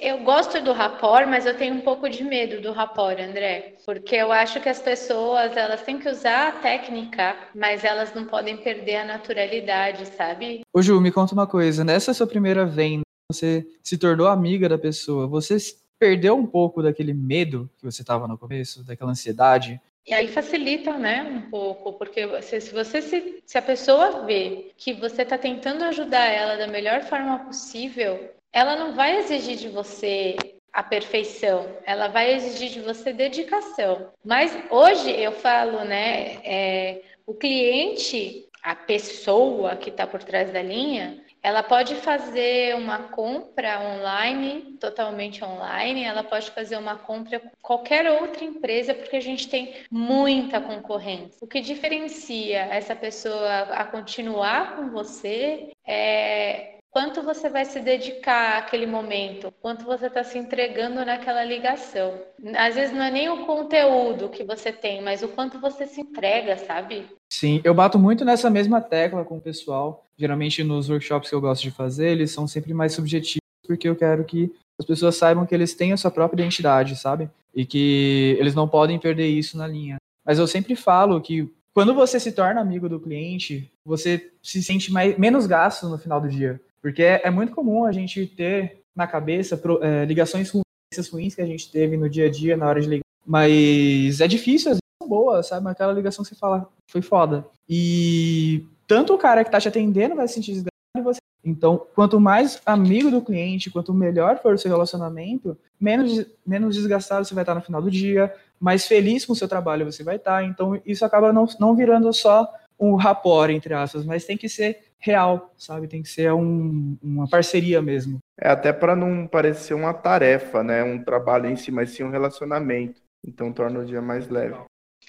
Eu 0.00 0.22
gosto 0.22 0.62
do 0.62 0.72
rapport, 0.72 1.26
mas 1.26 1.44
eu 1.44 1.56
tenho 1.56 1.74
um 1.74 1.80
pouco 1.80 2.08
de 2.08 2.22
medo 2.22 2.62
do 2.62 2.70
rapport, 2.70 3.18
André, 3.18 3.74
porque 3.84 4.14
eu 4.14 4.30
acho 4.30 4.60
que 4.60 4.68
as 4.68 4.80
pessoas 4.80 5.56
elas 5.56 5.82
têm 5.82 5.98
que 5.98 6.08
usar 6.08 6.48
a 6.48 6.52
técnica, 6.52 7.34
mas 7.52 7.82
elas 7.82 8.14
não 8.14 8.24
podem 8.24 8.56
perder 8.58 8.96
a 8.98 9.04
naturalidade, 9.04 10.06
sabe? 10.06 10.60
Ô 10.72 10.80
Ju, 10.80 11.00
me 11.00 11.10
conta 11.10 11.34
uma 11.34 11.48
coisa, 11.48 11.82
nessa 11.82 12.14
sua 12.14 12.28
primeira 12.28 12.64
venda, 12.64 13.02
você 13.28 13.66
se 13.82 13.98
tornou 13.98 14.28
amiga 14.28 14.68
da 14.68 14.78
pessoa, 14.78 15.26
você 15.26 15.56
perdeu 16.02 16.36
um 16.36 16.44
pouco 16.44 16.82
daquele 16.82 17.14
medo 17.14 17.70
que 17.78 17.84
você 17.84 18.02
estava 18.02 18.26
no 18.26 18.36
começo, 18.36 18.82
daquela 18.82 19.12
ansiedade? 19.12 19.80
E 20.04 20.12
aí 20.12 20.26
facilita, 20.26 20.98
né, 20.98 21.22
um 21.22 21.48
pouco, 21.48 21.92
porque 21.92 22.42
se, 22.42 22.60
se 22.60 22.72
você 22.72 23.00
se, 23.00 23.40
se 23.46 23.56
a 23.56 23.62
pessoa 23.62 24.26
vê 24.26 24.72
que 24.76 24.92
você 24.94 25.22
está 25.22 25.38
tentando 25.38 25.84
ajudar 25.84 26.24
ela 26.24 26.56
da 26.56 26.66
melhor 26.66 27.02
forma 27.02 27.38
possível, 27.44 28.18
ela 28.52 28.74
não 28.74 28.96
vai 28.96 29.18
exigir 29.18 29.54
de 29.54 29.68
você 29.68 30.36
a 30.72 30.82
perfeição, 30.82 31.68
ela 31.86 32.08
vai 32.08 32.34
exigir 32.34 32.70
de 32.70 32.80
você 32.80 33.12
dedicação. 33.12 34.08
Mas 34.24 34.52
hoje 34.72 35.08
eu 35.08 35.30
falo, 35.30 35.84
né, 35.84 36.38
é, 36.42 37.02
o 37.24 37.32
cliente, 37.32 38.48
a 38.60 38.74
pessoa 38.74 39.76
que 39.76 39.90
está 39.90 40.04
por 40.04 40.24
trás 40.24 40.52
da 40.52 40.62
linha, 40.62 41.22
ela 41.42 41.62
pode 41.62 41.96
fazer 41.96 42.76
uma 42.76 42.98
compra 42.98 43.80
online, 43.80 44.76
totalmente 44.78 45.44
online, 45.44 46.04
ela 46.04 46.22
pode 46.22 46.50
fazer 46.52 46.76
uma 46.76 46.96
compra 46.96 47.40
com 47.40 47.50
qualquer 47.60 48.08
outra 48.10 48.44
empresa, 48.44 48.94
porque 48.94 49.16
a 49.16 49.20
gente 49.20 49.48
tem 49.48 49.74
muita 49.90 50.60
concorrência. 50.60 51.38
O 51.40 51.48
que 51.48 51.60
diferencia 51.60 52.60
essa 52.66 52.94
pessoa 52.94 53.62
a 53.72 53.84
continuar 53.84 54.76
com 54.76 54.90
você 54.90 55.70
é 55.84 56.72
quanto 56.92 57.22
você 57.22 57.48
vai 57.48 57.64
se 57.64 57.80
dedicar 57.80 58.58
àquele 58.58 58.86
momento, 58.86 59.52
quanto 59.62 59.84
você 59.84 60.06
está 60.06 60.22
se 60.22 60.38
entregando 60.38 61.04
naquela 61.04 61.42
ligação. 61.42 62.20
Às 62.54 62.74
vezes 62.74 62.94
não 62.94 63.02
é 63.02 63.10
nem 63.10 63.30
o 63.30 63.46
conteúdo 63.46 64.28
que 64.28 64.44
você 64.44 64.70
tem, 64.70 65.00
mas 65.00 65.22
o 65.22 65.28
quanto 65.28 65.58
você 65.58 65.86
se 65.86 66.02
entrega, 66.02 66.56
sabe? 66.58 67.06
Sim, 67.30 67.62
eu 67.64 67.72
bato 67.72 67.98
muito 67.98 68.26
nessa 68.26 68.50
mesma 68.50 68.80
tecla 68.80 69.24
com 69.24 69.38
o 69.38 69.40
pessoal. 69.40 70.06
Geralmente 70.22 70.62
nos 70.62 70.88
workshops 70.88 71.28
que 71.28 71.34
eu 71.34 71.40
gosto 71.40 71.62
de 71.62 71.72
fazer, 71.72 72.10
eles 72.10 72.30
são 72.30 72.46
sempre 72.46 72.72
mais 72.72 72.92
subjetivos, 72.92 73.42
porque 73.66 73.88
eu 73.88 73.96
quero 73.96 74.22
que 74.22 74.54
as 74.78 74.86
pessoas 74.86 75.16
saibam 75.16 75.44
que 75.44 75.52
eles 75.52 75.74
têm 75.74 75.92
a 75.92 75.96
sua 75.96 76.12
própria 76.12 76.40
identidade, 76.40 76.94
sabe? 76.94 77.28
E 77.52 77.66
que 77.66 78.36
eles 78.38 78.54
não 78.54 78.68
podem 78.68 79.00
perder 79.00 79.26
isso 79.26 79.58
na 79.58 79.66
linha. 79.66 79.96
Mas 80.24 80.38
eu 80.38 80.46
sempre 80.46 80.76
falo 80.76 81.20
que 81.20 81.52
quando 81.74 81.92
você 81.92 82.20
se 82.20 82.30
torna 82.30 82.60
amigo 82.60 82.88
do 82.88 83.00
cliente, 83.00 83.68
você 83.84 84.30
se 84.40 84.62
sente 84.62 84.92
mais, 84.92 85.18
menos 85.18 85.44
gasto 85.44 85.88
no 85.88 85.98
final 85.98 86.20
do 86.20 86.28
dia. 86.28 86.60
Porque 86.80 87.02
é, 87.02 87.22
é 87.24 87.30
muito 87.30 87.52
comum 87.52 87.84
a 87.84 87.90
gente 87.90 88.24
ter 88.24 88.78
na 88.94 89.08
cabeça 89.08 89.56
pro, 89.56 89.82
é, 89.82 90.04
ligações 90.04 90.50
ruins, 90.50 91.08
ruins 91.10 91.34
que 91.34 91.42
a 91.42 91.46
gente 91.46 91.68
teve 91.68 91.96
no 91.96 92.08
dia 92.08 92.26
a 92.26 92.30
dia, 92.30 92.56
na 92.56 92.68
hora 92.68 92.80
de 92.80 92.88
ligar. 92.88 93.04
Mas 93.26 94.20
é 94.20 94.28
difícil, 94.28 94.70
às 94.70 94.76
vezes 94.76 95.02
são 95.02 95.08
boas, 95.08 95.48
sabe? 95.48 95.68
Aquela 95.68 95.92
ligação 95.92 96.22
que 96.22 96.28
você 96.28 96.36
fala, 96.36 96.70
foi 96.88 97.02
foda. 97.02 97.44
E 97.68 98.64
tanto 98.92 99.14
o 99.14 99.18
cara 99.18 99.42
que 99.42 99.50
tá 99.50 99.58
te 99.58 99.68
atendendo 99.68 100.14
vai 100.14 100.28
se 100.28 100.34
sentir 100.34 100.52
desgastado 100.52 100.98
e 100.98 101.00
você 101.00 101.18
Então, 101.42 101.86
quanto 101.94 102.20
mais 102.20 102.60
amigo 102.66 103.10
do 103.10 103.22
cliente, 103.22 103.70
quanto 103.70 103.94
melhor 103.94 104.38
for 104.42 104.52
o 104.52 104.58
seu 104.58 104.70
relacionamento, 104.70 105.56
menos, 105.80 106.26
menos 106.46 106.76
desgastado 106.76 107.24
você 107.24 107.34
vai 107.34 107.42
estar 107.42 107.54
no 107.54 107.62
final 107.62 107.80
do 107.80 107.90
dia, 107.90 108.30
mais 108.60 108.86
feliz 108.86 109.24
com 109.24 109.32
o 109.32 109.36
seu 109.36 109.48
trabalho 109.48 109.90
você 109.90 110.04
vai 110.04 110.16
estar. 110.16 110.44
Então, 110.44 110.78
isso 110.84 111.06
acaba 111.06 111.32
não, 111.32 111.46
não 111.58 111.74
virando 111.74 112.12
só 112.12 112.46
um 112.78 112.94
rapport, 112.94 113.50
entre 113.50 113.72
aspas, 113.72 114.04
mas 114.04 114.26
tem 114.26 114.36
que 114.36 114.46
ser 114.46 114.78
real, 114.98 115.54
sabe? 115.56 115.88
Tem 115.88 116.02
que 116.02 116.10
ser 116.10 116.30
um, 116.34 116.94
uma 117.02 117.26
parceria 117.26 117.80
mesmo. 117.80 118.18
É 118.38 118.50
até 118.50 118.74
para 118.74 118.94
não 118.94 119.26
parecer 119.26 119.72
uma 119.72 119.94
tarefa, 119.94 120.62
né? 120.62 120.84
Um 120.84 121.02
trabalho 121.02 121.46
em 121.46 121.56
si, 121.56 121.72
mas 121.72 121.90
sim 121.90 122.04
um 122.04 122.10
relacionamento. 122.10 123.00
Então 123.26 123.52
torna 123.52 123.80
o 123.80 123.86
dia 123.86 124.02
mais 124.02 124.28
leve. 124.28 124.56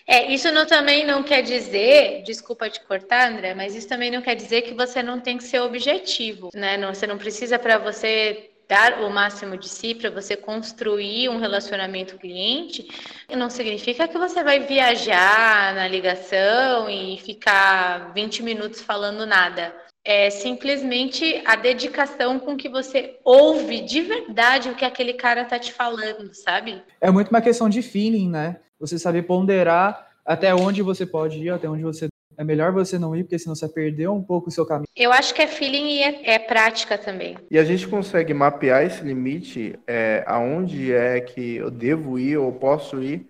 É, 0.05 0.31
isso 0.31 0.51
não, 0.51 0.65
também 0.65 1.05
não 1.05 1.23
quer 1.23 1.41
dizer, 1.41 2.23
desculpa 2.23 2.69
te 2.69 2.81
cortar, 2.81 3.31
André, 3.31 3.53
mas 3.53 3.73
isso 3.75 3.87
também 3.87 4.11
não 4.11 4.21
quer 4.21 4.35
dizer 4.35 4.63
que 4.63 4.73
você 4.73 5.01
não 5.01 5.19
tem 5.19 5.37
que 5.37 5.43
ser 5.43 5.59
objetivo, 5.61 6.49
né? 6.53 6.75
Não, 6.77 6.93
você 6.93 7.07
não 7.07 7.17
precisa 7.17 7.57
para 7.57 7.77
você 7.77 8.49
dar 8.67 9.01
o 9.01 9.09
máximo 9.09 9.57
de 9.57 9.67
si 9.67 9.93
para 9.93 10.09
você 10.09 10.35
construir 10.35 11.29
um 11.29 11.37
relacionamento 11.37 12.17
cliente, 12.17 12.87
não 13.29 13.49
significa 13.49 14.07
que 14.07 14.17
você 14.17 14.43
vai 14.43 14.61
viajar 14.61 15.73
na 15.75 15.87
ligação 15.87 16.89
e 16.89 17.17
ficar 17.19 18.11
20 18.13 18.43
minutos 18.43 18.81
falando 18.81 19.25
nada. 19.25 19.73
É 20.05 20.29
simplesmente 20.29 21.41
a 21.45 21.55
dedicação 21.55 22.37
com 22.37 22.57
que 22.57 22.67
você 22.67 23.17
ouve 23.23 23.81
de 23.81 24.01
verdade 24.01 24.69
o 24.69 24.75
que 24.75 24.83
aquele 24.83 25.13
cara 25.13 25.45
tá 25.45 25.57
te 25.57 25.71
falando, 25.71 26.33
sabe? 26.33 26.81
É 26.99 27.09
muito 27.09 27.29
uma 27.29 27.41
questão 27.41 27.69
de 27.69 27.81
feeling, 27.81 28.29
né? 28.29 28.57
Você 28.83 28.99
saber 28.99 29.23
ponderar 29.23 30.09
até 30.25 30.53
onde 30.53 30.81
você 30.81 31.05
pode 31.05 31.39
ir, 31.39 31.49
até 31.49 31.69
onde 31.69 31.83
você 31.83 32.09
é 32.37 32.43
melhor 32.43 32.73
você 32.73 32.99
não 32.99 33.15
ir, 33.15 33.23
porque 33.23 33.39
senão 33.39 33.55
você 33.55 33.69
perdeu 33.69 34.13
um 34.13 34.21
pouco 34.21 34.49
o 34.49 34.51
seu 34.51 34.65
caminho. 34.65 34.87
Eu 34.93 35.13
acho 35.13 35.33
que 35.33 35.41
é 35.41 35.47
feeling 35.47 35.87
e 35.87 36.03
é, 36.03 36.33
é 36.33 36.39
prática 36.39 36.97
também. 36.97 37.37
E 37.49 37.57
a 37.57 37.63
gente 37.63 37.87
consegue 37.87 38.33
mapear 38.33 38.83
esse 38.83 39.01
limite, 39.01 39.79
é, 39.87 40.21
aonde 40.27 40.91
é 40.91 41.21
que 41.21 41.55
eu 41.55 41.71
devo 41.71 42.19
ir 42.19 42.37
ou 42.37 42.51
posso 42.51 43.01
ir 43.01 43.25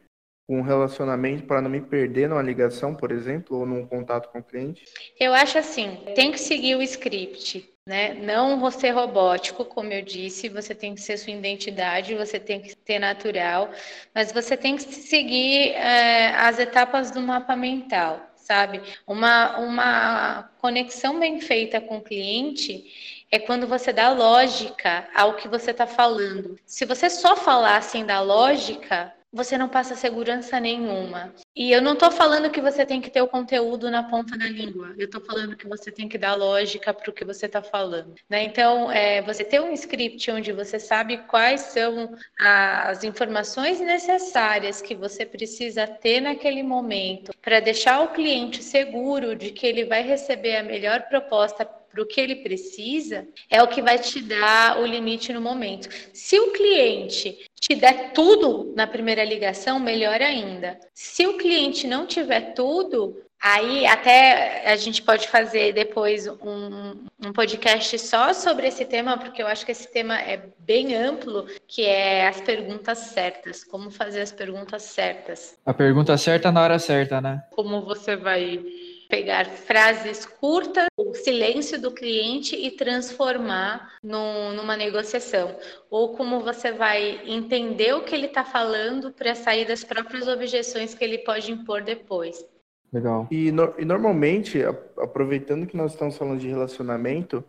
com 0.47 0.57
um 0.57 0.63
relacionamento 0.63 1.43
para 1.43 1.61
não 1.61 1.69
me 1.69 1.81
perder 1.81 2.27
numa 2.27 2.41
ligação, 2.41 2.95
por 2.95 3.11
exemplo, 3.11 3.59
ou 3.59 3.65
num 3.67 3.85
contato 3.85 4.31
com 4.31 4.39
o 4.39 4.43
cliente? 4.43 4.83
Eu 5.19 5.35
acho 5.35 5.59
assim, 5.59 5.99
tem 6.15 6.31
que 6.31 6.39
seguir 6.39 6.75
o 6.75 6.81
script. 6.81 7.72
Né? 7.85 8.13
Não 8.13 8.59
você 8.59 8.89
robótico, 8.89 9.65
como 9.65 9.91
eu 9.91 10.01
disse, 10.01 10.47
você 10.47 10.73
tem 10.73 10.95
que 10.95 11.01
ser 11.01 11.17
sua 11.17 11.33
identidade, 11.33 12.15
você 12.15 12.39
tem 12.39 12.61
que 12.61 12.73
ser 12.85 12.97
natural, 12.97 13.69
mas 14.15 14.31
você 14.31 14.55
tem 14.55 14.77
que 14.77 14.83
seguir 14.83 15.71
é, 15.71 16.33
as 16.35 16.59
etapas 16.59 17.11
do 17.11 17.21
mapa 17.21 17.55
mental 17.57 18.33
sabe? 18.43 18.81
Uma, 19.07 19.57
uma 19.57 20.43
conexão 20.59 21.19
bem 21.19 21.39
feita 21.39 21.79
com 21.79 21.97
o 21.97 22.01
cliente 22.01 23.25
é 23.31 23.39
quando 23.39 23.65
você 23.65 23.91
dá 23.91 24.11
lógica 24.11 25.07
ao 25.15 25.35
que 25.35 25.47
você 25.47 25.71
está 25.71 25.87
falando. 25.87 26.59
Se 26.65 26.85
você 26.85 27.09
só 27.09 27.35
falar 27.35 27.77
assim 27.77 28.05
da 28.05 28.21
lógica, 28.21 29.13
você 29.33 29.57
não 29.57 29.67
passa 29.67 29.95
segurança 29.95 30.59
nenhuma. 30.59 31.33
E 31.55 31.71
eu 31.71 31.81
não 31.81 31.93
estou 31.93 32.11
falando 32.11 32.51
que 32.51 32.61
você 32.61 32.85
tem 32.85 33.01
que 33.01 33.09
ter 33.09 33.21
o 33.21 33.27
conteúdo 33.27 33.89
na 33.89 34.03
ponta 34.03 34.37
da 34.37 34.45
língua. 34.45 34.93
Eu 34.97 35.05
estou 35.05 35.21
falando 35.21 35.55
que 35.55 35.67
você 35.67 35.91
tem 35.91 36.07
que 36.07 36.19
dar 36.19 36.35
lógica 36.35 36.93
para 36.93 37.09
o 37.09 37.13
que 37.13 37.25
você 37.25 37.47
está 37.47 37.61
falando. 37.61 38.13
Né? 38.29 38.43
Então, 38.43 38.91
é, 38.91 39.23
você 39.23 39.43
ter 39.43 39.59
um 39.59 39.73
script 39.73 40.29
onde 40.29 40.51
você 40.51 40.79
sabe 40.79 41.17
quais 41.27 41.61
são 41.61 42.15
as 42.39 43.03
informações 43.03 43.79
necessárias 43.79 44.81
que 44.81 44.93
você 44.93 45.25
precisa 45.25 45.87
ter 45.87 46.21
naquele 46.21 46.61
momento 46.61 47.33
para 47.41 47.59
deixar 47.59 48.01
o 48.01 48.09
cliente 48.09 48.61
seguro 48.61 49.35
de 49.35 49.51
que 49.51 49.65
ele 49.65 49.85
vai 49.85 50.03
receber 50.03 50.57
a 50.57 50.63
melhor 50.63 51.03
proposta 51.09 51.67
para 51.93 52.01
o 52.01 52.07
que 52.07 52.19
ele 52.19 52.37
precisa, 52.37 53.27
é 53.47 53.61
o 53.61 53.67
que 53.67 53.79
vai 53.79 53.99
te 53.99 54.19
dar 54.19 54.79
o 54.79 54.85
limite 54.85 55.31
no 55.31 55.39
momento. 55.39 55.87
Se 56.11 56.39
o 56.39 56.51
cliente 56.51 57.37
te 57.59 57.75
der 57.75 58.11
tudo 58.13 58.73
na 58.75 58.87
primeira 58.87 59.23
ligação, 59.23 59.79
melhor 59.79 60.19
ainda. 60.19 60.79
Se 60.91 61.27
o 61.27 61.37
cliente 61.37 61.85
não 61.85 62.07
tiver 62.07 62.55
tudo, 62.55 63.21
aí 63.39 63.85
até 63.85 64.63
a 64.65 64.75
gente 64.75 65.03
pode 65.03 65.27
fazer 65.27 65.71
depois 65.71 66.27
um, 66.27 67.05
um 67.23 67.31
podcast 67.31 67.99
só 67.99 68.33
sobre 68.33 68.67
esse 68.67 68.85
tema, 68.85 69.15
porque 69.15 69.43
eu 69.43 69.47
acho 69.47 69.63
que 69.63 69.71
esse 69.71 69.87
tema 69.87 70.19
é 70.19 70.41
bem 70.57 70.95
amplo, 70.95 71.45
que 71.67 71.85
é 71.85 72.27
as 72.27 72.41
perguntas 72.41 72.97
certas, 72.97 73.63
como 73.63 73.91
fazer 73.91 74.21
as 74.21 74.31
perguntas 74.31 74.81
certas. 74.81 75.59
A 75.63 75.73
pergunta 75.75 76.17
certa 76.17 76.51
na 76.51 76.63
hora 76.63 76.79
certa, 76.79 77.21
né? 77.21 77.43
Como 77.51 77.81
você 77.81 78.15
vai 78.15 78.65
pegar 79.13 79.45
frases 79.45 80.25
curtas, 80.25 80.87
o 80.97 81.13
silêncio 81.13 81.79
do 81.79 81.91
cliente 81.91 82.55
e 82.55 82.71
transformar 82.71 83.93
no, 84.01 84.53
numa 84.53 84.75
negociação. 84.75 85.55
Ou 85.87 86.17
como 86.17 86.39
você 86.39 86.71
vai 86.71 87.21
entender 87.23 87.93
o 87.93 88.03
que 88.03 88.15
ele 88.15 88.25
está 88.25 88.43
falando 88.43 89.11
para 89.11 89.35
sair 89.35 89.67
das 89.67 89.83
próprias 89.83 90.27
objeções 90.27 90.95
que 90.95 91.03
ele 91.03 91.19
pode 91.19 91.51
impor 91.51 91.83
depois. 91.83 92.43
Legal. 92.91 93.27
E, 93.29 93.51
no, 93.51 93.75
e 93.77 93.85
normalmente, 93.85 94.63
aproveitando 94.97 95.67
que 95.67 95.77
nós 95.77 95.91
estamos 95.91 96.17
falando 96.17 96.39
de 96.39 96.47
relacionamento, 96.47 97.43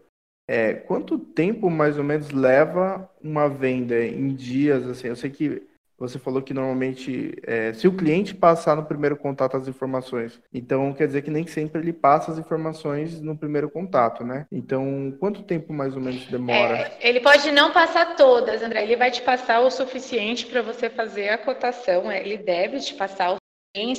é, 0.47 0.75
quanto 0.75 1.18
tempo 1.18 1.71
mais 1.71 1.97
ou 1.97 2.04
menos 2.04 2.30
leva 2.30 3.11
uma 3.23 3.49
venda 3.49 4.04
em 4.04 4.35
dias? 4.35 4.87
Assim, 4.87 5.09
eu 5.09 5.16
sei 5.16 5.30
que 5.30 5.62
você 5.98 6.18
falou 6.18 6.42
que 6.42 6.54
normalmente, 6.54 7.34
é, 7.44 7.72
se 7.72 7.86
o 7.86 7.92
cliente 7.92 8.34
passar 8.34 8.76
no 8.76 8.84
primeiro 8.84 9.16
contato 9.16 9.56
as 9.56 9.68
informações, 9.68 10.40
então 10.52 10.92
quer 10.92 11.06
dizer 11.06 11.22
que 11.22 11.30
nem 11.30 11.46
sempre 11.46 11.80
ele 11.80 11.92
passa 11.92 12.32
as 12.32 12.38
informações 12.38 13.20
no 13.20 13.36
primeiro 13.36 13.70
contato, 13.70 14.24
né? 14.24 14.46
Então, 14.50 15.14
quanto 15.18 15.42
tempo 15.42 15.72
mais 15.72 15.94
ou 15.94 16.00
menos 16.00 16.26
demora? 16.26 16.76
É, 16.78 17.08
ele 17.08 17.20
pode 17.20 17.50
não 17.52 17.72
passar 17.72 18.16
todas, 18.16 18.62
André. 18.62 18.82
Ele 18.82 18.96
vai 18.96 19.10
te 19.10 19.22
passar 19.22 19.60
o 19.60 19.70
suficiente 19.70 20.46
para 20.46 20.62
você 20.62 20.90
fazer 20.90 21.28
a 21.28 21.38
cotação. 21.38 22.10
É, 22.10 22.20
ele 22.20 22.36
deve 22.36 22.80
te 22.80 22.94
passar 22.94 23.32
o 23.32 23.36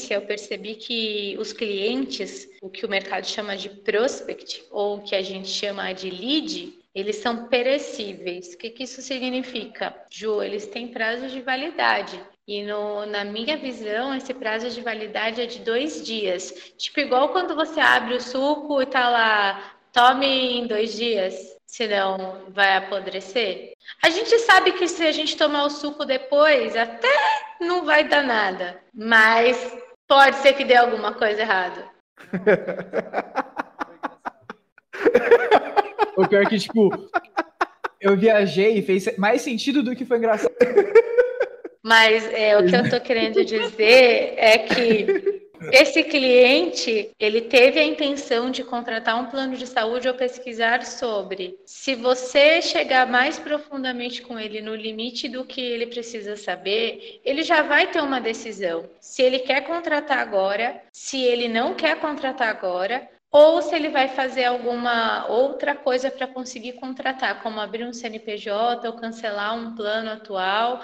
eu 0.10 0.22
percebi 0.22 0.75
que 0.75 1.36
os 1.38 1.52
clientes, 1.52 2.48
o 2.62 2.70
que 2.70 2.86
o 2.86 2.90
mercado 2.90 3.25
chama 3.25 3.58
de 3.58 3.70
prospect, 3.70 4.64
ou 4.72 4.98
o 4.98 5.02
que 5.02 5.14
a 5.14 5.22
gente 5.22 5.50
chama 5.50 5.92
de 5.92 6.10
lead, 6.10 6.74
eles 6.96 7.18
são 7.18 7.48
perecíveis. 7.48 8.54
O 8.54 8.58
que, 8.58 8.70
que 8.70 8.84
isso 8.84 9.02
significa? 9.02 9.94
Ju, 10.10 10.42
eles 10.42 10.66
têm 10.66 10.88
prazo 10.88 11.28
de 11.28 11.42
validade. 11.42 12.18
E 12.48 12.64
no, 12.64 13.06
na 13.06 13.25
minha 13.25 13.58
visão, 13.58 14.16
esse 14.16 14.34
prazo 14.34 14.70
de 14.70 14.80
validade 14.80 15.42
é 15.42 15.46
de 15.46 15.60
dois 15.60 16.06
dias. 16.06 16.74
Tipo, 16.78 17.02
igual 17.02 17.30
quando 17.30 17.54
você 17.54 17.82
abre 17.82 18.14
o 18.14 18.22
suco 18.22 18.82
e 18.82 18.86
tá 18.86 19.10
lá, 19.10 19.74
tome 19.92 20.60
em 20.60 20.68
dois 20.68 20.96
dias, 20.96 21.36
senão 21.66 22.44
vai 22.50 22.78
apodrecer. 22.78 23.74
A 24.02 24.10
gente 24.10 24.40
sabe 24.40 24.72
que 24.72 24.88
se 24.88 25.06
a 25.06 25.12
gente 25.12 25.36
tomar 25.36 25.66
o 25.66 25.70
suco 25.70 26.06
depois, 26.06 26.78
até 26.78 27.14
não 27.60 27.84
vai 27.84 28.08
dar 28.08 28.24
nada. 28.24 28.80
Mas 28.94 29.78
pode 30.08 30.38
ser 30.38 30.54
que 30.54 30.64
dê 30.64 30.75
alguma 30.75 31.14
coisa 31.14 31.42
errada. 31.42 31.90
O 36.16 36.28
pior 36.28 36.44
é 36.44 36.46
que, 36.46 36.60
tipo, 36.60 36.90
eu 38.00 38.16
viajei 38.16 38.78
e 38.78 38.82
fez 38.82 39.18
mais 39.18 39.42
sentido 39.42 39.84
do 39.84 39.96
que 39.96 40.06
foi 40.06 40.18
engraçado. 40.18 40.54
Mas 41.84 42.26
é, 42.34 42.58
o 42.58 42.66
que 42.66 42.76
eu 42.76 42.90
tô 42.90 43.00
querendo 43.00 43.46
dizer 43.46 44.34
é 44.38 44.58
que 44.58 45.46
esse 45.72 46.04
cliente, 46.04 47.12
ele 47.20 47.42
teve 47.42 47.80
a 47.80 47.84
intenção 47.84 48.52
de 48.52 48.64
contratar 48.64 49.20
um 49.20 49.26
plano 49.26 49.56
de 49.56 49.66
saúde 49.68 50.08
ou 50.08 50.14
pesquisar 50.14 50.84
sobre. 50.86 51.58
Se 51.66 51.96
você 51.96 52.62
chegar 52.62 53.08
mais 53.08 53.40
profundamente 53.40 54.22
com 54.22 54.40
ele 54.40 54.62
no 54.62 54.76
limite 54.76 55.28
do 55.30 55.46
que 55.46 55.62
ele 55.62 55.88
precisa 55.88 56.36
saber, 56.36 57.22
ele 57.24 57.44
já 57.44 57.62
vai 57.62 57.88
ter 57.88 58.02
uma 58.02 58.20
decisão. 58.20 58.90
Se 59.00 59.22
ele 59.22 59.40
quer 59.40 59.62
contratar 59.62 60.20
agora, 60.20 60.82
se 60.92 61.22
ele 61.22 61.48
não 61.48 61.74
quer 61.74 62.00
contratar 62.00 62.50
agora, 62.50 63.08
ou 63.38 63.62
se 63.62 63.75
ele 63.75 63.89
vai 63.89 64.08
fazer 64.08 64.46
alguma 64.46 65.27
outra 65.27 65.75
coisa 65.75 66.10
para 66.10 66.25
conseguir 66.25 66.72
contratar, 66.80 67.44
como 67.44 67.60
abrir 67.60 67.84
um 67.84 67.92
CNPJ 67.92 68.88
ou 68.88 68.94
cancelar 68.94 69.54
um 69.54 69.75
plano 69.75 70.10
atual. 70.10 70.82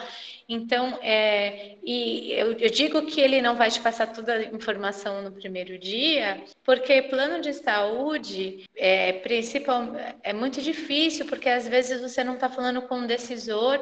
Então, 0.50 1.00
é, 1.02 1.78
e 1.82 2.30
eu, 2.34 2.52
eu, 2.52 2.70
digo 2.70 3.06
que 3.06 3.22
ele 3.22 3.42
não 3.42 3.56
vai 3.56 3.72
te 3.72 3.80
passar 3.80 4.08
toda 4.08 4.34
a 4.34 4.44
informação 4.44 5.22
no 5.22 5.32
primeiro 5.32 5.80
dia, 5.80 6.44
porque 6.62 7.04
plano 7.04 7.40
de 7.40 7.54
saúde 7.54 8.66
é, 8.76 9.14
principal, 9.14 9.88
é 10.22 10.34
muito 10.34 10.62
difícil, 10.62 11.26
porque 11.28 11.48
às 11.48 11.66
vezes 11.66 12.02
você 12.02 12.22
não 12.22 12.34
está 12.34 12.50
falando 12.50 12.82
com 12.82 12.96
um 12.96 13.08
decisor 13.08 13.82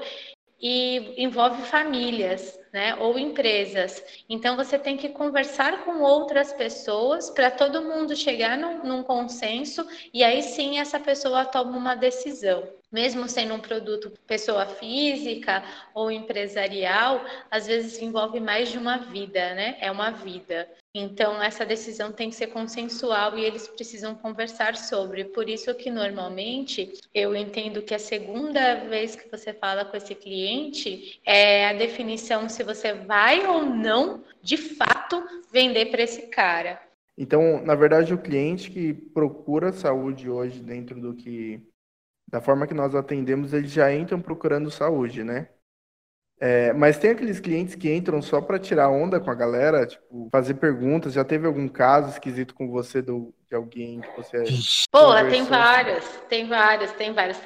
e 0.61 1.15
envolve 1.17 1.63
famílias, 1.63 2.59
né, 2.71 2.95
ou 2.95 3.17
empresas. 3.17 4.03
Então 4.29 4.55
você 4.55 4.77
tem 4.77 4.97
que 4.97 5.09
conversar 5.09 5.83
com 5.83 6.01
outras 6.01 6.53
pessoas 6.53 7.29
para 7.29 7.51
todo 7.51 7.81
mundo 7.81 8.15
chegar 8.15 8.57
num, 8.57 8.83
num, 8.83 9.03
consenso 9.03 9.88
e 10.13 10.23
aí 10.23 10.41
sim 10.43 10.79
essa 10.79 10.99
pessoa 10.99 11.45
toma 11.45 11.77
uma 11.77 11.95
decisão. 11.95 12.63
mesmo 12.91 13.29
sendo 13.29 13.53
um 13.53 13.59
produto 13.59 14.11
pessoa 14.25 14.65
física 14.65 15.63
ou 15.93 16.09
empresarial, 16.11 17.23
às 17.51 17.67
vezes 17.67 18.01
envolve 18.01 18.39
mais 18.39 18.71
de 18.71 18.79
uma 18.79 18.97
vida, 18.97 19.53
né? 19.53 19.77
É 19.79 19.91
uma 19.91 20.09
vida. 20.09 20.67
Então, 20.93 21.41
essa 21.41 21.63
decisão 21.63 22.11
tem 22.11 22.31
que 22.31 22.35
ser 22.35 22.47
consensual 22.47 23.38
e 23.38 23.45
eles 23.45 23.67
precisam 23.67 24.15
conversar 24.15 24.75
sobre. 24.75 25.23
Por 25.23 25.47
isso 25.47 25.73
que, 25.75 25.91
normalmente, 25.91 26.93
eu 27.13 27.35
entendo 27.35 27.83
que 27.83 27.93
a 27.93 27.99
segunda 27.99 28.73
vez 28.73 29.15
que 29.15 29.29
você 29.29 29.53
fala 29.53 29.85
com 29.85 29.95
esse 29.95 30.15
cliente 30.15 31.19
é 31.23 31.67
a 31.67 31.73
definição 31.73 32.49
se 32.59 32.63
você 32.63 32.93
vai 32.93 33.47
ou 33.47 33.63
não, 33.63 34.21
de 34.41 34.57
fato, 34.57 35.23
vender 35.49 35.85
para 35.85 36.01
esse 36.01 36.23
cara. 36.23 36.77
Então, 37.17 37.63
na 37.63 37.73
verdade, 37.73 38.13
o 38.13 38.17
cliente 38.17 38.69
que 38.69 38.93
procura 38.93 39.71
saúde 39.71 40.29
hoje 40.29 40.59
dentro 40.59 40.99
do 40.99 41.13
que 41.13 41.65
da 42.29 42.41
forma 42.41 42.67
que 42.67 42.73
nós 42.73 42.93
atendemos, 42.93 43.53
eles 43.53 43.71
já 43.71 43.93
entram 43.93 44.21
procurando 44.21 44.69
saúde, 44.69 45.23
né? 45.23 45.47
É, 46.37 46.73
mas 46.73 46.97
tem 46.97 47.11
aqueles 47.11 47.39
clientes 47.39 47.75
que 47.75 47.93
entram 47.93 48.21
só 48.21 48.41
para 48.41 48.59
tirar 48.59 48.89
onda 48.89 49.21
com 49.21 49.31
a 49.31 49.35
galera, 49.35 49.87
tipo, 49.87 50.27
fazer 50.29 50.55
perguntas. 50.55 51.13
Já 51.13 51.23
teve 51.23 51.47
algum 51.47 51.67
caso 51.67 52.09
esquisito 52.09 52.53
com 52.53 52.69
você 52.69 53.01
do, 53.01 53.33
de 53.47 53.55
alguém 53.55 54.01
que 54.01 54.17
você. 54.17 54.43
Pô, 54.91 55.13
tem 55.29 55.43
vários, 55.43 56.05
tem 56.27 56.47
vários, 56.47 56.91
tem 56.91 57.13
vários. 57.13 57.37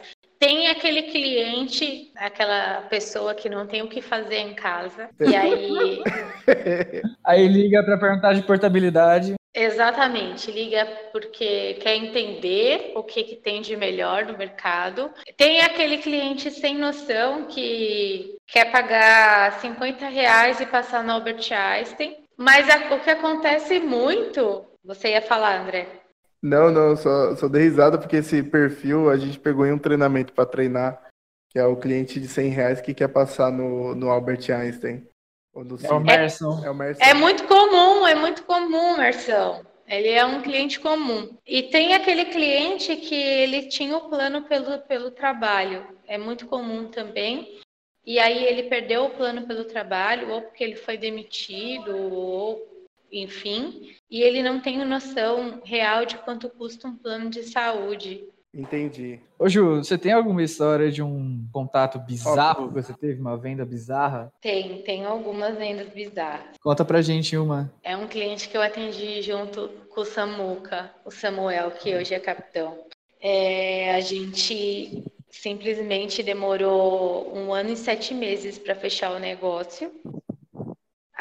Tem 0.43 0.67
aquele 0.67 1.03
cliente, 1.03 2.11
aquela 2.17 2.81
pessoa 2.89 3.33
que 3.33 3.47
não 3.47 3.65
tem 3.65 3.81
o 3.81 3.87
que 3.87 4.01
fazer 4.01 4.39
em 4.39 4.53
casa, 4.53 5.09
e 5.17 5.33
aí. 5.33 6.03
aí 7.23 7.47
liga 7.47 7.81
para 7.81 7.97
perguntar 7.97 8.33
de 8.33 8.41
portabilidade. 8.41 9.35
Exatamente, 9.55 10.51
liga 10.51 10.85
porque 11.13 11.75
quer 11.75 11.95
entender 11.95 12.91
o 12.93 13.03
que, 13.03 13.23
que 13.23 13.37
tem 13.37 13.61
de 13.61 13.77
melhor 13.77 14.25
no 14.25 14.37
mercado. 14.37 15.09
Tem 15.37 15.61
aquele 15.61 15.99
cliente 15.99 16.51
sem 16.51 16.77
noção 16.77 17.45
que 17.45 18.35
quer 18.45 18.69
pagar 18.69 19.61
50 19.61 20.09
reais 20.09 20.59
e 20.59 20.65
passar 20.65 21.05
no 21.05 21.13
Albert 21.13 21.53
Einstein, 21.53 22.17
mas 22.35 22.69
a, 22.69 22.93
o 22.93 22.99
que 22.99 23.11
acontece 23.11 23.79
muito, 23.79 24.65
você 24.83 25.11
ia 25.11 25.21
falar, 25.21 25.61
André? 25.61 26.02
Não, 26.43 26.69
não, 26.69 26.93
só, 26.97 27.33
só 27.37 27.47
dei 27.47 27.63
risada 27.63 27.97
porque 27.97 28.17
esse 28.17 28.43
perfil 28.43 29.09
a 29.09 29.15
gente 29.15 29.39
pegou 29.39 29.65
em 29.65 29.71
um 29.71 29.79
treinamento 29.79 30.33
para 30.33 30.45
treinar, 30.45 31.01
que 31.49 31.57
é 31.57 31.65
o 31.65 31.77
cliente 31.77 32.19
de 32.19 32.27
100 32.27 32.49
reais 32.49 32.81
que 32.81 32.93
quer 32.93 33.07
passar 33.07 33.49
no, 33.49 33.95
no 33.95 34.09
Albert 34.09 34.51
Einstein. 34.51 35.07
É 35.55 35.93
o 35.93 35.99
Merson. 36.01 36.61
É, 36.61 36.67
é, 36.67 36.69
o 36.69 36.75
Merson. 36.75 37.03
é 37.03 37.13
muito 37.13 37.45
comum, 37.45 38.05
é 38.05 38.13
muito 38.13 38.43
comum, 38.43 38.97
Merson. 38.97 39.63
Ele 39.87 40.09
é 40.09 40.25
um 40.25 40.41
cliente 40.41 40.81
comum. 40.81 41.37
E 41.47 41.63
tem 41.63 41.93
aquele 41.93 42.25
cliente 42.25 42.93
que 42.97 43.15
ele 43.15 43.67
tinha 43.67 43.95
o 43.95 44.09
plano 44.09 44.41
pelo, 44.41 44.79
pelo 44.79 45.11
trabalho. 45.11 45.85
É 46.05 46.17
muito 46.17 46.45
comum 46.47 46.89
também. 46.89 47.57
E 48.05 48.19
aí 48.19 48.43
ele 48.43 48.63
perdeu 48.63 49.05
o 49.05 49.11
plano 49.11 49.47
pelo 49.47 49.63
trabalho, 49.63 50.29
ou 50.29 50.41
porque 50.41 50.61
ele 50.61 50.75
foi 50.75 50.97
demitido, 50.97 51.95
ou 51.95 52.72
enfim, 53.13 53.95
e 54.09 54.21
ele 54.21 54.41
não 54.41 54.59
tem 54.59 54.83
noção 54.83 55.61
real 55.63 56.05
de 56.05 56.17
quanto 56.17 56.49
custa 56.49 56.87
um 56.87 56.95
plano 56.95 57.29
de 57.29 57.43
saúde. 57.43 58.27
Entendi. 58.55 59.19
Ô 59.39 59.49
Ju, 59.49 59.77
você 59.77 59.97
tem 59.97 60.11
alguma 60.11 60.43
história 60.43 60.91
de 60.91 61.01
um 61.01 61.47
contato 61.51 61.97
bizarro 61.97 62.67
que 62.67 62.75
você 62.75 62.93
teve, 62.93 63.19
uma 63.19 63.35
venda 63.35 63.65
bizarra? 63.65 64.31
Tem, 64.39 64.83
tem 64.83 65.05
algumas 65.05 65.57
vendas 65.57 65.89
bizarras. 65.89 66.57
Conta 66.61 66.85
pra 66.85 67.01
gente 67.01 67.35
uma. 67.35 67.73
É 67.81 67.97
um 67.97 68.07
cliente 68.07 68.47
que 68.47 68.55
eu 68.55 68.61
atendi 68.61 69.23
junto 69.23 69.69
com 69.89 70.01
o 70.01 70.05
Samuca, 70.05 70.91
o 71.03 71.09
Samuel, 71.09 71.71
que 71.71 71.95
hoje 71.95 72.13
é 72.13 72.19
capitão. 72.19 72.77
É, 73.19 73.95
a 73.95 74.01
gente 74.01 75.03
simplesmente 75.31 76.21
demorou 76.21 77.35
um 77.35 77.51
ano 77.51 77.71
e 77.71 77.75
sete 77.75 78.13
meses 78.13 78.59
para 78.59 78.75
fechar 78.75 79.15
o 79.15 79.19
negócio. 79.19 79.91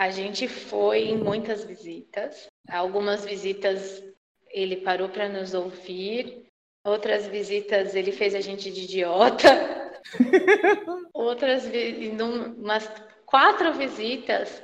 A 0.03 0.11
gente 0.11 0.49
foi 0.49 1.09
em 1.11 1.17
muitas 1.17 1.65
visitas. 1.65 2.47
Algumas 2.69 3.25
visitas 3.25 4.03
ele 4.51 4.77
parou 4.77 5.09
para 5.09 5.29
nos 5.29 5.55
ouvir, 5.55 6.43
Outras 6.85 7.29
visitas 7.29 7.95
ele 7.95 8.11
fez 8.11 8.35
a 8.35 8.41
gente 8.41 8.71
de 8.71 8.83
idiota. 8.83 9.93
Outras, 11.15 11.65
umas 12.59 12.91
quatro 13.25 13.73
visitas, 13.75 14.63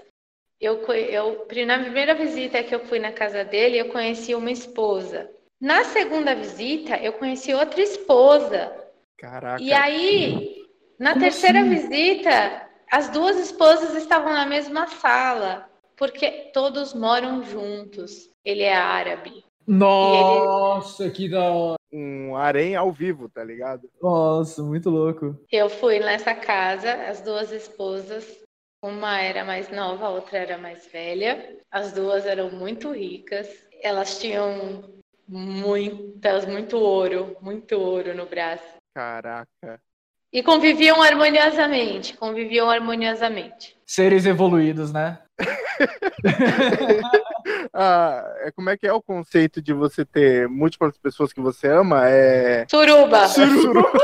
eu, 0.60 0.82
eu, 0.92 1.46
na 1.64 1.78
primeira 1.78 2.14
visita 2.14 2.62
que 2.64 2.74
eu 2.74 2.84
fui 2.86 2.98
na 2.98 3.12
casa 3.12 3.44
dele, 3.44 3.78
eu 3.78 3.88
conheci 3.90 4.34
uma 4.34 4.50
esposa. 4.50 5.30
Na 5.60 5.84
segunda 5.84 6.34
visita, 6.34 6.96
eu 6.96 7.12
conheci 7.12 7.54
outra 7.54 7.80
esposa. 7.80 8.72
Caraca. 9.16 9.62
E 9.62 9.72
aí, 9.72 10.66
na 10.98 11.10
Como 11.10 11.22
terceira 11.22 11.60
assim? 11.60 11.70
visita, 11.70 12.67
as 12.90 13.08
duas 13.10 13.36
esposas 13.38 13.94
estavam 13.94 14.32
na 14.32 14.46
mesma 14.46 14.86
sala, 14.86 15.68
porque 15.96 16.50
todos 16.52 16.94
moram 16.94 17.42
juntos. 17.42 18.30
Ele 18.44 18.62
é 18.62 18.74
árabe. 18.74 19.44
Nossa, 19.66 21.04
ele... 21.04 21.12
que 21.12 21.28
da 21.28 21.50
hora 21.50 21.78
um 21.92 22.36
harém 22.36 22.76
ao 22.76 22.92
vivo, 22.92 23.28
tá 23.28 23.42
ligado? 23.42 23.88
Nossa, 24.00 24.62
muito 24.62 24.90
louco. 24.90 25.38
Eu 25.50 25.68
fui 25.68 25.98
nessa 25.98 26.34
casa, 26.34 26.92
as 27.08 27.20
duas 27.20 27.50
esposas, 27.50 28.42
uma 28.82 29.20
era 29.20 29.44
mais 29.44 29.70
nova, 29.70 30.06
a 30.06 30.10
outra 30.10 30.38
era 30.38 30.58
mais 30.58 30.86
velha. 30.86 31.58
As 31.70 31.92
duas 31.92 32.26
eram 32.26 32.50
muito 32.50 32.92
ricas. 32.92 33.48
Elas 33.82 34.18
tinham 34.18 34.84
muitas, 35.26 36.46
muito 36.46 36.78
ouro, 36.78 37.36
muito 37.40 37.74
ouro 37.76 38.14
no 38.14 38.26
braço. 38.26 38.76
Caraca. 38.94 39.80
E 40.30 40.42
conviviam 40.42 41.02
harmoniosamente, 41.02 42.14
conviviam 42.16 42.68
harmoniosamente. 42.68 43.74
Seres 43.86 44.26
evoluídos, 44.26 44.92
né? 44.92 45.18
ah, 47.72 48.22
é, 48.40 48.50
como 48.50 48.68
é 48.68 48.76
que 48.76 48.86
é 48.86 48.92
o 48.92 49.00
conceito 49.00 49.62
de 49.62 49.72
você 49.72 50.04
ter 50.04 50.46
múltiplas 50.46 50.98
pessoas 50.98 51.32
que 51.32 51.40
você 51.40 51.68
ama? 51.68 52.06
É. 52.06 52.66
Suruba! 52.70 53.22
É 53.22 53.28
suruba. 53.28 53.90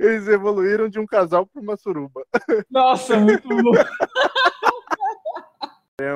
Eles 0.00 0.26
evoluíram 0.28 0.88
de 0.88 0.98
um 0.98 1.06
casal 1.06 1.46
para 1.46 1.62
uma 1.62 1.76
suruba. 1.76 2.22
Nossa, 2.70 3.18
muito 3.18 3.48
bom. 3.48 3.72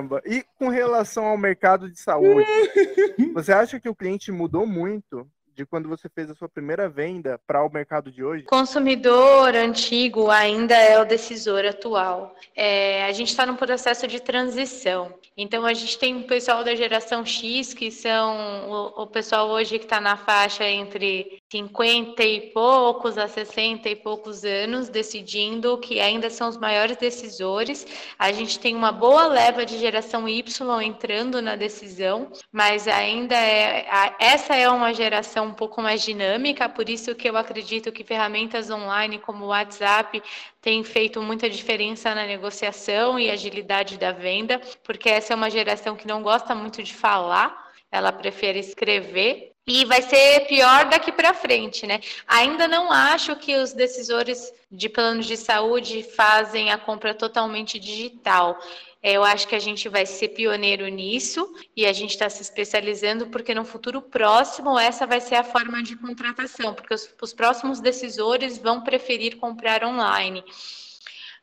Caramba. 0.02 0.22
E 0.26 0.44
com 0.58 0.68
relação 0.68 1.26
ao 1.26 1.38
mercado 1.38 1.90
de 1.90 1.98
saúde, 1.98 2.46
você 3.32 3.52
acha 3.52 3.78
que 3.78 3.88
o 3.88 3.94
cliente 3.94 4.32
mudou 4.32 4.66
muito 4.66 5.26
de 5.54 5.66
quando 5.66 5.88
você 5.88 6.08
fez 6.08 6.30
a 6.30 6.34
sua 6.34 6.48
primeira 6.48 6.88
venda 6.88 7.38
para 7.46 7.62
o 7.64 7.70
mercado 7.70 8.10
de 8.10 8.24
hoje? 8.24 8.44
Consumidor 8.44 9.54
antigo 9.54 10.30
ainda 10.30 10.74
é 10.74 10.98
o 10.98 11.04
decisor 11.04 11.64
atual. 11.66 12.34
É, 12.56 13.04
a 13.04 13.12
gente 13.12 13.28
está 13.28 13.44
num 13.44 13.56
processo 13.56 14.06
de 14.06 14.20
transição. 14.20 15.14
Então 15.36 15.66
a 15.66 15.74
gente 15.74 15.98
tem 15.98 16.16
o 16.16 16.24
pessoal 16.24 16.64
da 16.64 16.74
geração 16.74 17.24
X 17.24 17.74
que 17.74 17.90
são 17.90 18.70
o, 18.70 19.02
o 19.02 19.06
pessoal 19.06 19.48
hoje 19.50 19.78
que 19.78 19.84
está 19.84 20.00
na 20.00 20.16
faixa 20.16 20.64
entre 20.64 21.41
50 21.52 22.24
e 22.24 22.40
poucos 22.52 23.18
a 23.18 23.28
60 23.28 23.86
e 23.86 23.94
poucos 23.94 24.42
anos 24.42 24.88
decidindo 24.88 25.76
que 25.76 26.00
ainda 26.00 26.30
são 26.30 26.48
os 26.48 26.56
maiores 26.56 26.96
decisores. 26.96 27.86
A 28.18 28.32
gente 28.32 28.58
tem 28.58 28.74
uma 28.74 28.90
boa 28.90 29.26
leva 29.26 29.66
de 29.66 29.76
geração 29.76 30.26
Y 30.26 30.82
entrando 30.82 31.42
na 31.42 31.54
decisão, 31.54 32.32
mas 32.50 32.88
ainda 32.88 33.36
é 33.36 33.86
essa 34.18 34.56
é 34.56 34.66
uma 34.66 34.94
geração 34.94 35.48
um 35.48 35.52
pouco 35.52 35.82
mais 35.82 36.00
dinâmica, 36.02 36.70
por 36.70 36.88
isso 36.88 37.14
que 37.14 37.28
eu 37.28 37.36
acredito 37.36 37.92
que 37.92 38.02
ferramentas 38.02 38.70
online 38.70 39.18
como 39.18 39.44
o 39.44 39.48
WhatsApp 39.48 40.22
têm 40.62 40.82
feito 40.82 41.20
muita 41.20 41.50
diferença 41.50 42.14
na 42.14 42.24
negociação 42.24 43.20
e 43.20 43.30
agilidade 43.30 43.98
da 43.98 44.10
venda, 44.10 44.58
porque 44.82 45.10
essa 45.10 45.34
é 45.34 45.36
uma 45.36 45.50
geração 45.50 45.94
que 45.96 46.08
não 46.08 46.22
gosta 46.22 46.54
muito 46.54 46.82
de 46.82 46.94
falar, 46.94 47.70
ela 47.90 48.10
prefere 48.10 48.58
escrever 48.58 49.51
e 49.66 49.84
vai 49.84 50.02
ser 50.02 50.46
pior 50.46 50.86
daqui 50.86 51.12
para 51.12 51.32
frente, 51.32 51.86
né? 51.86 52.00
Ainda 52.26 52.66
não 52.66 52.90
acho 52.90 53.36
que 53.36 53.56
os 53.56 53.72
decisores 53.72 54.52
de 54.70 54.88
planos 54.88 55.26
de 55.26 55.36
saúde 55.36 56.02
fazem 56.02 56.70
a 56.72 56.78
compra 56.78 57.14
totalmente 57.14 57.78
digital. 57.78 58.58
Eu 59.02 59.24
acho 59.24 59.48
que 59.48 59.56
a 59.56 59.60
gente 59.60 59.88
vai 59.88 60.06
ser 60.06 60.28
pioneiro 60.28 60.86
nisso 60.88 61.52
e 61.76 61.86
a 61.86 61.92
gente 61.92 62.10
está 62.10 62.28
se 62.28 62.42
especializando 62.42 63.26
porque 63.28 63.54
no 63.54 63.64
futuro 63.64 64.00
próximo 64.00 64.78
essa 64.78 65.06
vai 65.06 65.20
ser 65.20 65.36
a 65.36 65.44
forma 65.44 65.82
de 65.82 65.96
contratação, 65.96 66.72
porque 66.74 66.94
os, 66.94 67.12
os 67.20 67.32
próximos 67.32 67.80
decisores 67.80 68.58
vão 68.58 68.82
preferir 68.82 69.36
comprar 69.36 69.84
online 69.84 70.44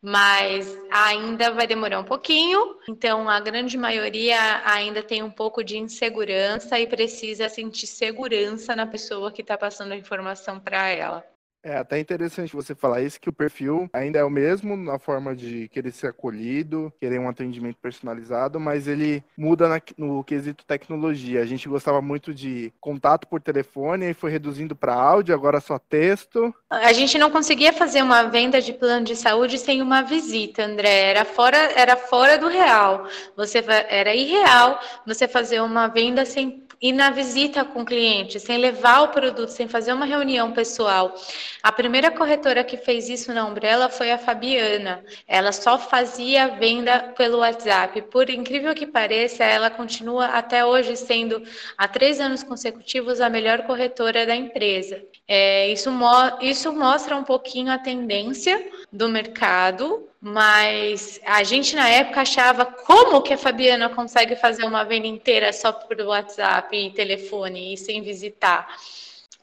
mas 0.01 0.77
ainda 0.91 1.51
vai 1.51 1.67
demorar 1.67 1.99
um 1.99 2.05
pouquinho. 2.05 2.77
Então, 2.87 3.29
a 3.29 3.39
grande 3.39 3.77
maioria 3.77 4.61
ainda 4.65 5.03
tem 5.03 5.21
um 5.21 5.31
pouco 5.31 5.63
de 5.63 5.77
insegurança 5.77 6.79
e 6.79 6.87
precisa 6.87 7.49
sentir 7.49 7.87
segurança 7.87 8.75
na 8.75 8.87
pessoa 8.87 9.31
que 9.31 9.41
está 9.41 9.57
passando 9.57 9.91
a 9.91 9.97
informação 9.97 10.59
para 10.59 10.87
ela. 10.89 11.38
É 11.63 11.77
até 11.77 11.99
interessante 11.99 12.55
você 12.55 12.73
falar 12.73 13.01
isso, 13.01 13.19
que 13.19 13.29
o 13.29 13.33
perfil 13.33 13.89
ainda 13.91 14.19
é 14.19 14.23
o 14.23 14.29
mesmo 14.29 14.77
na 14.77 14.97
forma 14.97 15.35
de 15.35 15.67
querer 15.69 15.91
ser 15.91 16.07
acolhido, 16.07 16.91
querer 16.99 17.19
um 17.19 17.27
atendimento 17.27 17.77
personalizado, 17.81 18.59
mas 18.59 18.87
ele 18.87 19.23
muda 19.37 19.67
na, 19.67 19.81
no 19.97 20.23
quesito 20.23 20.63
tecnologia. 20.65 21.41
A 21.41 21.45
gente 21.45 21.67
gostava 21.67 22.01
muito 22.01 22.33
de 22.33 22.71
contato 22.79 23.27
por 23.27 23.41
telefone, 23.41 24.09
e 24.09 24.13
foi 24.13 24.31
reduzindo 24.31 24.75
para 24.75 24.93
áudio, 24.93 25.35
agora 25.35 25.59
só 25.59 25.77
texto. 25.77 26.53
A 26.69 26.93
gente 26.93 27.17
não 27.17 27.29
conseguia 27.29 27.73
fazer 27.73 28.01
uma 28.01 28.23
venda 28.23 28.61
de 28.61 28.71
plano 28.71 29.05
de 29.05 29.15
saúde 29.15 29.57
sem 29.57 29.81
uma 29.81 30.01
visita, 30.01 30.63
André. 30.63 31.09
Era 31.09 31.25
fora, 31.25 31.57
era 31.75 31.97
fora 31.97 32.37
do 32.37 32.47
real. 32.47 33.05
Você 33.35 33.63
era 33.89 34.15
irreal 34.15 34.79
você 35.05 35.27
fazer 35.27 35.61
uma 35.61 35.87
venda 35.87 36.25
sem 36.25 36.67
ir 36.81 36.93
na 36.93 37.09
visita 37.09 37.65
com 37.65 37.81
o 37.81 37.85
cliente, 37.85 38.39
sem 38.39 38.57
levar 38.57 39.01
o 39.01 39.07
produto, 39.09 39.49
sem 39.49 39.67
fazer 39.67 39.93
uma 39.93 40.05
reunião 40.05 40.51
pessoal. 40.51 41.13
A 41.61 41.73
primeira 41.73 42.09
corretora 42.09 42.63
que 42.63 42.77
fez 42.77 43.09
isso 43.09 43.33
na 43.33 43.45
Umbrella 43.45 43.89
foi 43.89 44.11
a 44.11 44.17
Fabiana. 44.17 45.03
Ela 45.27 45.51
só 45.51 45.77
fazia 45.77 46.47
venda 46.47 47.13
pelo 47.17 47.39
WhatsApp. 47.39 48.01
Por 48.03 48.29
incrível 48.29 48.73
que 48.73 48.87
pareça, 48.87 49.43
ela 49.43 49.69
continua 49.69 50.27
até 50.27 50.63
hoje 50.63 50.95
sendo, 50.95 51.43
há 51.77 51.85
três 51.85 52.21
anos 52.21 52.43
consecutivos, 52.43 53.19
a 53.19 53.29
melhor 53.29 53.63
corretora 53.63 54.25
da 54.25 54.35
empresa. 54.35 55.03
É, 55.27 55.67
isso, 55.69 55.91
mo 55.91 56.09
isso 56.41 56.71
mostra 56.71 57.17
um 57.17 57.25
pouquinho 57.25 57.71
a 57.73 57.77
tendência 57.77 58.71
do 58.89 59.09
mercado, 59.09 60.07
mas 60.21 61.19
a 61.25 61.43
gente 61.43 61.75
na 61.75 61.89
época 61.89 62.21
achava 62.21 62.65
como 62.65 63.21
que 63.21 63.33
a 63.33 63.37
Fabiana 63.37 63.89
consegue 63.89 64.37
fazer 64.37 64.63
uma 64.63 64.85
venda 64.85 65.07
inteira 65.07 65.51
só 65.51 65.73
por 65.73 65.99
WhatsApp 65.99 66.75
e 66.75 66.91
telefone 66.91 67.73
e 67.73 67.77
sem 67.77 68.01
visitar. 68.01 68.67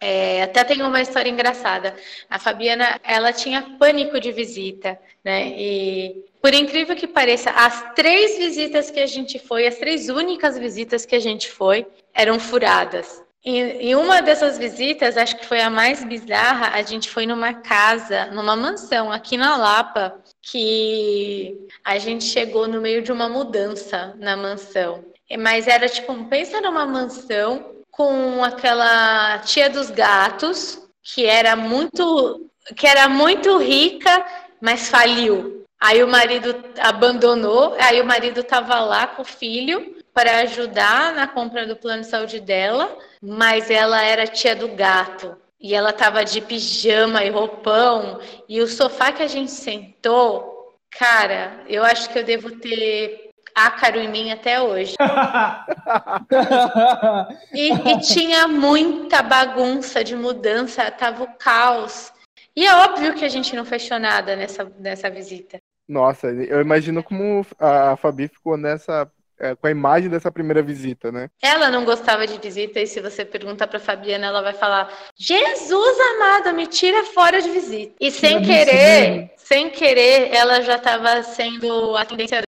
É, 0.00 0.42
até 0.42 0.62
tem 0.62 0.82
uma 0.82 1.00
história 1.00 1.30
engraçada. 1.30 1.94
A 2.28 2.38
Fabiana, 2.38 3.00
ela 3.02 3.32
tinha 3.32 3.76
pânico 3.78 4.20
de 4.20 4.30
visita, 4.30 4.98
né? 5.24 5.48
E 5.56 6.24
por 6.40 6.52
incrível 6.52 6.94
que 6.94 7.06
pareça, 7.06 7.50
as 7.50 7.94
três 7.94 8.37
visitas 8.37 8.90
que 8.90 9.00
a 9.00 9.06
gente 9.06 9.38
foi, 9.38 9.66
as 9.66 9.78
três 9.78 10.09
únicas 10.09 10.59
visitas 10.59 11.06
que 11.06 11.16
a 11.16 11.20
gente 11.20 11.50
foi, 11.50 11.87
eram 12.14 12.38
furadas. 12.38 13.24
E, 13.44 13.90
e 13.90 13.94
uma 13.94 14.20
dessas 14.20 14.59
visitas, 14.59 15.16
acho 15.16 15.37
que 15.37 15.46
foi 15.46 15.61
a 15.61 15.70
mais 15.70 16.04
bizarra, 16.04 16.76
a 16.76 16.82
gente 16.82 17.09
foi 17.09 17.26
numa 17.26 17.54
casa, 17.54 18.26
numa 18.26 18.56
mansão 18.56 19.11
aqui 19.11 19.37
na 19.37 19.56
Lapa, 19.56 20.20
que 20.42 21.56
a 21.85 21.96
gente 21.98 22.24
chegou 22.24 22.66
no 22.66 22.80
meio 22.80 23.02
de 23.02 23.12
uma 23.12 23.28
mudança 23.28 24.14
na 24.18 24.37
mansão. 24.37 25.04
Mas 25.38 25.66
era 25.66 25.88
tipo, 25.88 26.12
pensa 26.24 26.61
numa 26.61 26.85
mansão 26.85 27.75
com 27.96 28.44
aquela 28.44 29.38
tia 29.38 29.70
dos 29.70 29.90
gatos, 29.90 30.78
que 31.02 31.24
era 31.24 31.56
muito 31.56 32.50
que 32.76 32.87
era 32.87 33.09
muito 33.09 33.56
rica, 33.59 34.26
mas 34.61 34.88
faliu. 34.88 35.64
Aí 35.80 36.02
o 36.02 36.09
marido 36.09 36.64
abandonou, 36.80 37.76
aí 37.78 38.00
o 38.00 38.04
marido 38.04 38.40
estava 38.40 38.80
lá 38.80 39.06
com 39.06 39.22
o 39.22 39.24
filho 39.24 39.96
para 40.12 40.38
ajudar 40.38 41.14
na 41.14 41.28
compra 41.28 41.66
do 41.66 41.76
plano 41.76 42.02
de 42.02 42.09
saúde 42.09 42.40
dela, 42.40 42.96
mas 43.22 43.70
ela 43.70 44.02
era 44.02 44.26
tia 44.26 44.56
do 44.56 44.68
gato. 44.68 45.37
E 45.61 45.74
ela 45.74 45.90
estava 45.90 46.24
de 46.24 46.40
pijama 46.40 47.24
e 47.24 47.30
roupão, 47.30 48.20
e 48.48 48.61
o 48.61 48.66
sofá 48.66 49.12
que 49.12 49.22
a 49.22 49.26
gente 49.26 49.50
sentou, 49.50 50.74
cara, 50.90 51.62
eu 51.68 51.85
acho 51.85 52.11
que 52.11 52.18
eu 52.18 52.24
devo 52.24 52.50
ter 52.59 53.25
ácaro 53.57 53.99
em 53.99 54.09
mim 54.09 54.31
até 54.31 54.61
hoje. 54.61 54.95
e, 57.55 57.73
e, 57.73 58.01
tinha 58.01 58.47
muita 58.47 59.23
bagunça 59.23 60.05
de 60.05 60.14
mudança, 60.14 60.90
tava 60.90 61.25
o 61.25 61.38
caos. 61.38 62.12
E 62.55 62.66
é 62.66 62.75
óbvio 62.75 63.14
que 63.14 63.25
a 63.25 63.29
gente 63.29 63.57
não 63.57 63.64
fechou 63.64 63.99
nada 63.99 64.37
nessa, 64.37 64.71
nessa 64.79 65.09
visita. 65.09 65.59
Nossa, 65.88 66.29
eu 66.29 66.61
imagino 66.61 67.03
como 67.03 67.47
a 67.59 67.97
Fabi 67.97 68.29
ficou 68.29 68.57
nessa 68.57 69.11
é, 69.38 69.55
com 69.55 69.66
a 69.66 69.71
imagem 69.71 70.09
dessa 70.09 70.33
primeira 70.33 70.62
visita, 70.62 71.12
né? 71.12 71.29
Ela 71.42 71.71
não 71.71 71.85
gostava 71.85 72.27
de 72.27 72.38
visita 72.38 72.81
e 72.81 72.87
se 72.87 73.01
você 73.01 73.25
perguntar 73.25 73.66
para 73.66 73.79
Fabiana, 73.79 74.27
ela 74.27 74.40
vai 74.40 74.55
falar: 74.55 74.90
"Jesus 75.14 75.99
amado, 76.14 76.55
me 76.55 76.66
tira 76.66 77.05
fora 77.05 77.40
de 77.40 77.51
visita". 77.51 77.95
E 78.01 78.11
sem 78.11 78.42
querer, 78.42 79.33
sem 79.37 79.71
querer, 79.71 80.35
ela 80.35 80.62
já 80.62 80.77
estava 80.77 81.23
sendo 81.23 81.95
a 81.97 82.05
tendência 82.05 82.45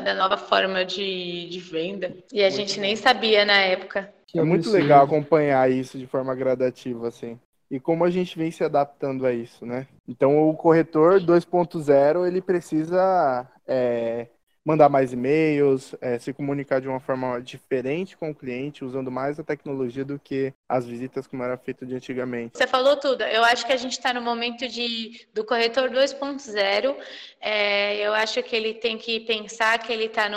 da 0.00 0.14
nova 0.14 0.36
forma 0.36 0.84
de, 0.84 1.48
de 1.48 1.60
venda. 1.60 2.14
E 2.32 2.40
a 2.40 2.44
muito 2.44 2.56
gente 2.56 2.76
bom. 2.76 2.80
nem 2.82 2.96
sabia 2.96 3.44
na 3.44 3.58
época. 3.58 4.12
É 4.34 4.42
muito 4.42 4.70
legal 4.70 5.04
acompanhar 5.04 5.70
isso 5.70 5.98
de 5.98 6.06
forma 6.06 6.34
gradativa, 6.34 7.08
assim. 7.08 7.38
E 7.70 7.80
como 7.80 8.04
a 8.04 8.10
gente 8.10 8.36
vem 8.36 8.50
se 8.50 8.62
adaptando 8.62 9.26
a 9.26 9.32
isso, 9.32 9.64
né? 9.64 9.86
Então, 10.06 10.48
o 10.48 10.54
corretor 10.54 11.20
2.0, 11.20 12.26
ele 12.26 12.40
precisa 12.40 13.46
é, 13.66 14.26
mandar 14.64 14.88
mais 14.88 15.12
e-mails, 15.12 15.94
é, 16.00 16.18
se 16.18 16.32
comunicar 16.32 16.80
de 16.80 16.88
uma 16.88 17.00
forma 17.00 17.40
diferente 17.40 18.16
com 18.16 18.30
o 18.30 18.34
cliente, 18.34 18.84
usando 18.84 19.10
mais 19.10 19.38
a 19.38 19.44
tecnologia 19.44 20.04
do 20.04 20.18
que 20.18 20.54
as 20.68 20.86
visitas 20.86 21.26
como 21.26 21.42
era 21.42 21.56
feito 21.56 21.84
de 21.84 21.94
antigamente. 21.94 22.56
Você 22.56 22.66
falou 22.66 22.96
tudo. 22.96 23.24
Eu 23.24 23.44
acho 23.44 23.66
que 23.66 23.72
a 23.72 23.76
gente 23.76 23.92
está 23.92 24.14
no 24.14 24.22
momento 24.22 24.68
de, 24.68 25.26
do 25.34 25.44
corretor 25.44 25.90
2.0. 25.90 26.96
É, 27.40 27.96
eu 27.96 28.12
acho 28.12 28.42
que 28.42 28.54
ele 28.54 28.74
tem 28.74 28.96
que 28.96 29.20
pensar 29.20 29.78
que 29.78 29.92
ele 29.92 30.04
está 30.04 30.28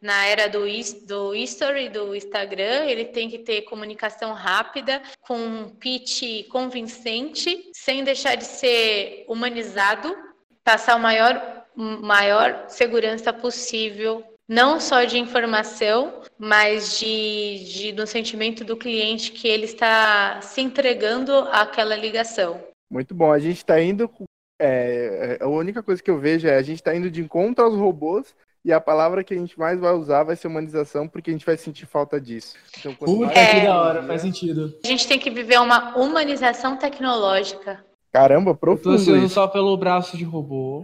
na 0.00 0.26
era 0.26 0.48
do, 0.48 0.60
do 1.06 1.34
history, 1.34 1.88
do 1.88 2.14
Instagram. 2.14 2.84
Ele 2.86 3.04
tem 3.04 3.28
que 3.28 3.38
ter 3.38 3.62
comunicação 3.62 4.32
rápida, 4.32 5.02
com 5.20 5.36
um 5.36 5.68
pitch 5.68 6.46
convincente, 6.48 7.70
sem 7.72 8.04
deixar 8.04 8.36
de 8.36 8.44
ser 8.44 9.24
humanizado, 9.28 10.16
passar 10.62 10.96
o 10.96 11.00
maior 11.00 11.65
maior 11.76 12.64
segurança 12.68 13.32
possível, 13.32 14.24
não 14.48 14.80
só 14.80 15.04
de 15.04 15.18
informação, 15.18 16.20
mas 16.38 16.98
de, 16.98 17.64
de 17.64 17.92
no 17.92 18.06
sentimento 18.06 18.64
do 18.64 18.76
cliente 18.76 19.32
que 19.32 19.46
ele 19.46 19.64
está 19.64 20.40
se 20.40 20.60
entregando 20.60 21.32
àquela 21.32 21.96
ligação. 21.96 22.60
Muito 22.90 23.14
bom. 23.14 23.32
A 23.32 23.38
gente 23.38 23.58
está 23.58 23.80
indo. 23.80 24.10
É, 24.58 25.38
é, 25.38 25.44
a 25.44 25.48
única 25.48 25.82
coisa 25.82 26.02
que 26.02 26.10
eu 26.10 26.18
vejo 26.18 26.48
é 26.48 26.56
a 26.56 26.62
gente 26.62 26.76
está 26.76 26.94
indo 26.94 27.10
de 27.10 27.20
encontro 27.20 27.64
aos 27.64 27.76
robôs 27.76 28.34
e 28.64 28.72
a 28.72 28.80
palavra 28.80 29.22
que 29.22 29.34
a 29.34 29.36
gente 29.36 29.58
mais 29.58 29.78
vai 29.78 29.92
usar 29.92 30.24
vai 30.24 30.34
ser 30.34 30.48
humanização, 30.48 31.06
porque 31.06 31.30
a 31.30 31.32
gente 31.32 31.46
vai 31.46 31.56
sentir 31.56 31.86
falta 31.86 32.20
disso. 32.20 32.56
Então, 32.78 32.94
Puta 32.94 33.26
mais... 33.26 33.50
que 33.50 33.60
da 33.60 33.80
hora, 33.80 34.02
faz 34.02 34.22
sentido. 34.22 34.74
A 34.84 34.88
gente 34.88 35.06
tem 35.06 35.18
que 35.18 35.30
viver 35.30 35.60
uma 35.60 35.96
humanização 35.96 36.76
tecnológica. 36.76 37.84
Caramba, 38.12 38.54
profundo. 38.54 38.94
Eu 38.94 38.98
tô 38.98 39.04
sendo 39.04 39.28
só 39.28 39.46
pelo 39.46 39.76
braço 39.76 40.16
de 40.16 40.24
robô. 40.24 40.82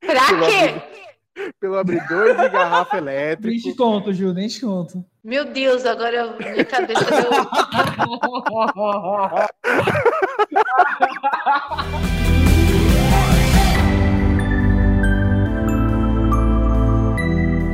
Pra 0.00 0.26
quê? 0.46 0.82
Pelo 1.60 1.78
abridor 1.78 2.36
de 2.36 2.48
garrafa 2.48 2.98
elétrica. 2.98 3.48
Nem 3.48 3.58
te 3.58 3.74
conto, 3.74 4.12
Gil, 4.12 4.34
nem 4.34 4.48
te 4.48 4.60
conto. 4.60 5.04
Meu 5.22 5.44
Deus, 5.44 5.86
agora 5.86 6.16
eu, 6.16 6.36
minha 6.36 6.64
cabeça 6.64 7.04
deu. 7.04 7.30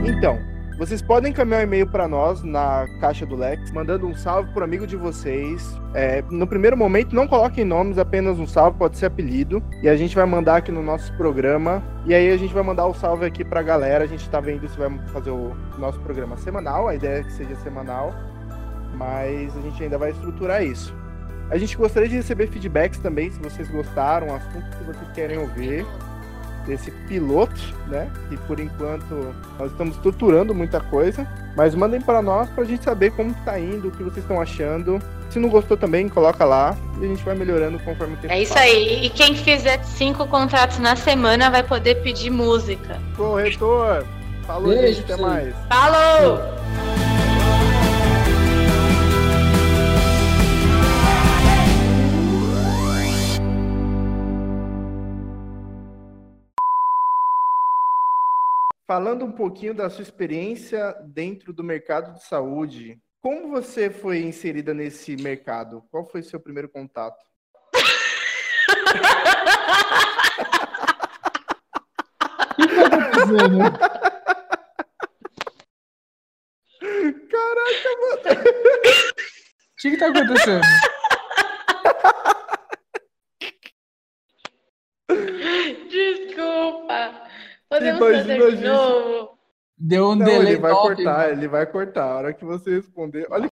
então, 0.16 0.53
vocês 0.84 1.00
podem 1.00 1.30
encaminhar 1.30 1.60
um 1.60 1.64
e-mail 1.64 1.86
para 1.86 2.06
nós 2.06 2.42
na 2.42 2.86
caixa 3.00 3.24
do 3.24 3.34
Lex, 3.34 3.70
mandando 3.72 4.06
um 4.06 4.14
salve 4.14 4.52
pro 4.52 4.62
amigo 4.62 4.86
de 4.86 4.96
vocês. 4.96 5.80
É, 5.94 6.22
no 6.30 6.46
primeiro 6.46 6.76
momento, 6.76 7.14
não 7.14 7.26
coloquem 7.26 7.64
nomes, 7.64 7.96
apenas 7.96 8.38
um 8.38 8.46
salve, 8.46 8.76
pode 8.76 8.98
ser 8.98 9.06
apelido. 9.06 9.62
E 9.82 9.88
a 9.88 9.96
gente 9.96 10.14
vai 10.14 10.26
mandar 10.26 10.56
aqui 10.56 10.70
no 10.70 10.82
nosso 10.82 11.10
programa. 11.16 11.82
E 12.04 12.14
aí 12.14 12.30
a 12.30 12.36
gente 12.36 12.52
vai 12.52 12.62
mandar 12.62 12.84
o 12.84 12.92
salve 12.92 13.24
aqui 13.24 13.42
pra 13.42 13.62
galera. 13.62 14.04
A 14.04 14.06
gente 14.06 14.28
tá 14.28 14.40
vendo 14.40 14.68
se 14.68 14.76
vai 14.76 14.90
fazer 15.06 15.30
o 15.30 15.56
nosso 15.78 15.98
programa 16.00 16.36
semanal. 16.36 16.86
A 16.86 16.94
ideia 16.94 17.20
é 17.20 17.22
que 17.22 17.32
seja 17.32 17.56
semanal. 17.56 18.14
Mas 18.94 19.56
a 19.56 19.60
gente 19.62 19.82
ainda 19.82 19.96
vai 19.96 20.10
estruturar 20.10 20.62
isso. 20.62 20.94
A 21.50 21.56
gente 21.56 21.78
gostaria 21.78 22.10
de 22.10 22.16
receber 22.16 22.46
feedbacks 22.48 22.98
também, 22.98 23.30
se 23.30 23.38
vocês 23.38 23.70
gostaram, 23.70 24.34
assuntos 24.34 24.74
que 24.74 24.84
vocês 24.84 25.10
querem 25.14 25.38
ouvir 25.38 25.86
desse 26.66 26.90
piloto, 26.90 27.60
né? 27.88 28.10
Que 28.28 28.36
por 28.38 28.58
enquanto 28.60 29.34
nós 29.58 29.70
estamos 29.70 29.96
estruturando 29.96 30.54
muita 30.54 30.80
coisa, 30.80 31.26
mas 31.56 31.74
mandem 31.74 32.00
para 32.00 32.20
nós 32.22 32.48
para 32.50 32.64
a 32.64 32.66
gente 32.66 32.82
saber 32.84 33.10
como 33.12 33.30
está 33.30 33.58
indo, 33.58 33.88
o 33.88 33.90
que 33.90 34.02
vocês 34.02 34.24
estão 34.24 34.40
achando. 34.40 35.00
Se 35.30 35.38
não 35.38 35.48
gostou 35.48 35.76
também, 35.76 36.08
coloca 36.08 36.44
lá 36.44 36.76
e 37.00 37.04
a 37.04 37.08
gente 37.08 37.24
vai 37.24 37.34
melhorando 37.34 37.78
conforme 37.80 38.14
o 38.14 38.16
tempo 38.18 38.32
É 38.32 38.40
isso 38.42 38.52
passa. 38.54 38.64
aí. 38.64 39.04
E 39.04 39.10
quem 39.10 39.34
fizer 39.34 39.82
cinco 39.84 40.26
contratos 40.26 40.78
na 40.78 40.94
semana 40.96 41.50
vai 41.50 41.62
poder 41.62 41.96
pedir 42.02 42.30
música. 42.30 43.00
Corretor, 43.16 44.04
falou, 44.46 44.68
Beijo, 44.68 45.00
gente, 45.00 45.12
até 45.12 45.20
mais. 45.22 45.54
Falou! 45.68 46.93
Falando 58.94 59.24
um 59.24 59.32
pouquinho 59.32 59.74
da 59.74 59.90
sua 59.90 60.02
experiência 60.02 60.94
dentro 61.02 61.52
do 61.52 61.64
mercado 61.64 62.14
de 62.14 62.22
saúde, 62.22 62.96
como 63.20 63.48
você 63.48 63.90
foi 63.90 64.22
inserida 64.22 64.72
nesse 64.72 65.16
mercado? 65.16 65.82
Qual 65.90 66.08
foi 66.08 66.22
seu 66.22 66.38
primeiro 66.38 66.68
contato? 66.68 67.18
Caraca, 77.32 77.90
mano. 78.00 78.22
O 78.22 79.76
que 79.76 79.90
que 79.90 79.96
tá 79.96 80.06
acontecendo? 80.06 80.62
Desculpa. 85.90 87.23
Podemos 87.74 88.00
Imagina 88.00 88.38
fazer 88.44 88.56
de 88.56 88.64
novo? 88.64 89.38
Deu 89.76 90.04
um 90.10 90.14
Não, 90.14 90.24
delay 90.24 90.52
ele 90.52 90.60
vai 90.60 90.70
top, 90.70 90.86
cortar, 90.94 91.18
mano. 91.18 91.32
ele 91.32 91.48
vai 91.48 91.66
cortar. 91.66 92.04
A 92.04 92.16
hora 92.16 92.32
que 92.32 92.44
você 92.44 92.76
responder. 92.76 93.26
Olha 93.30 93.50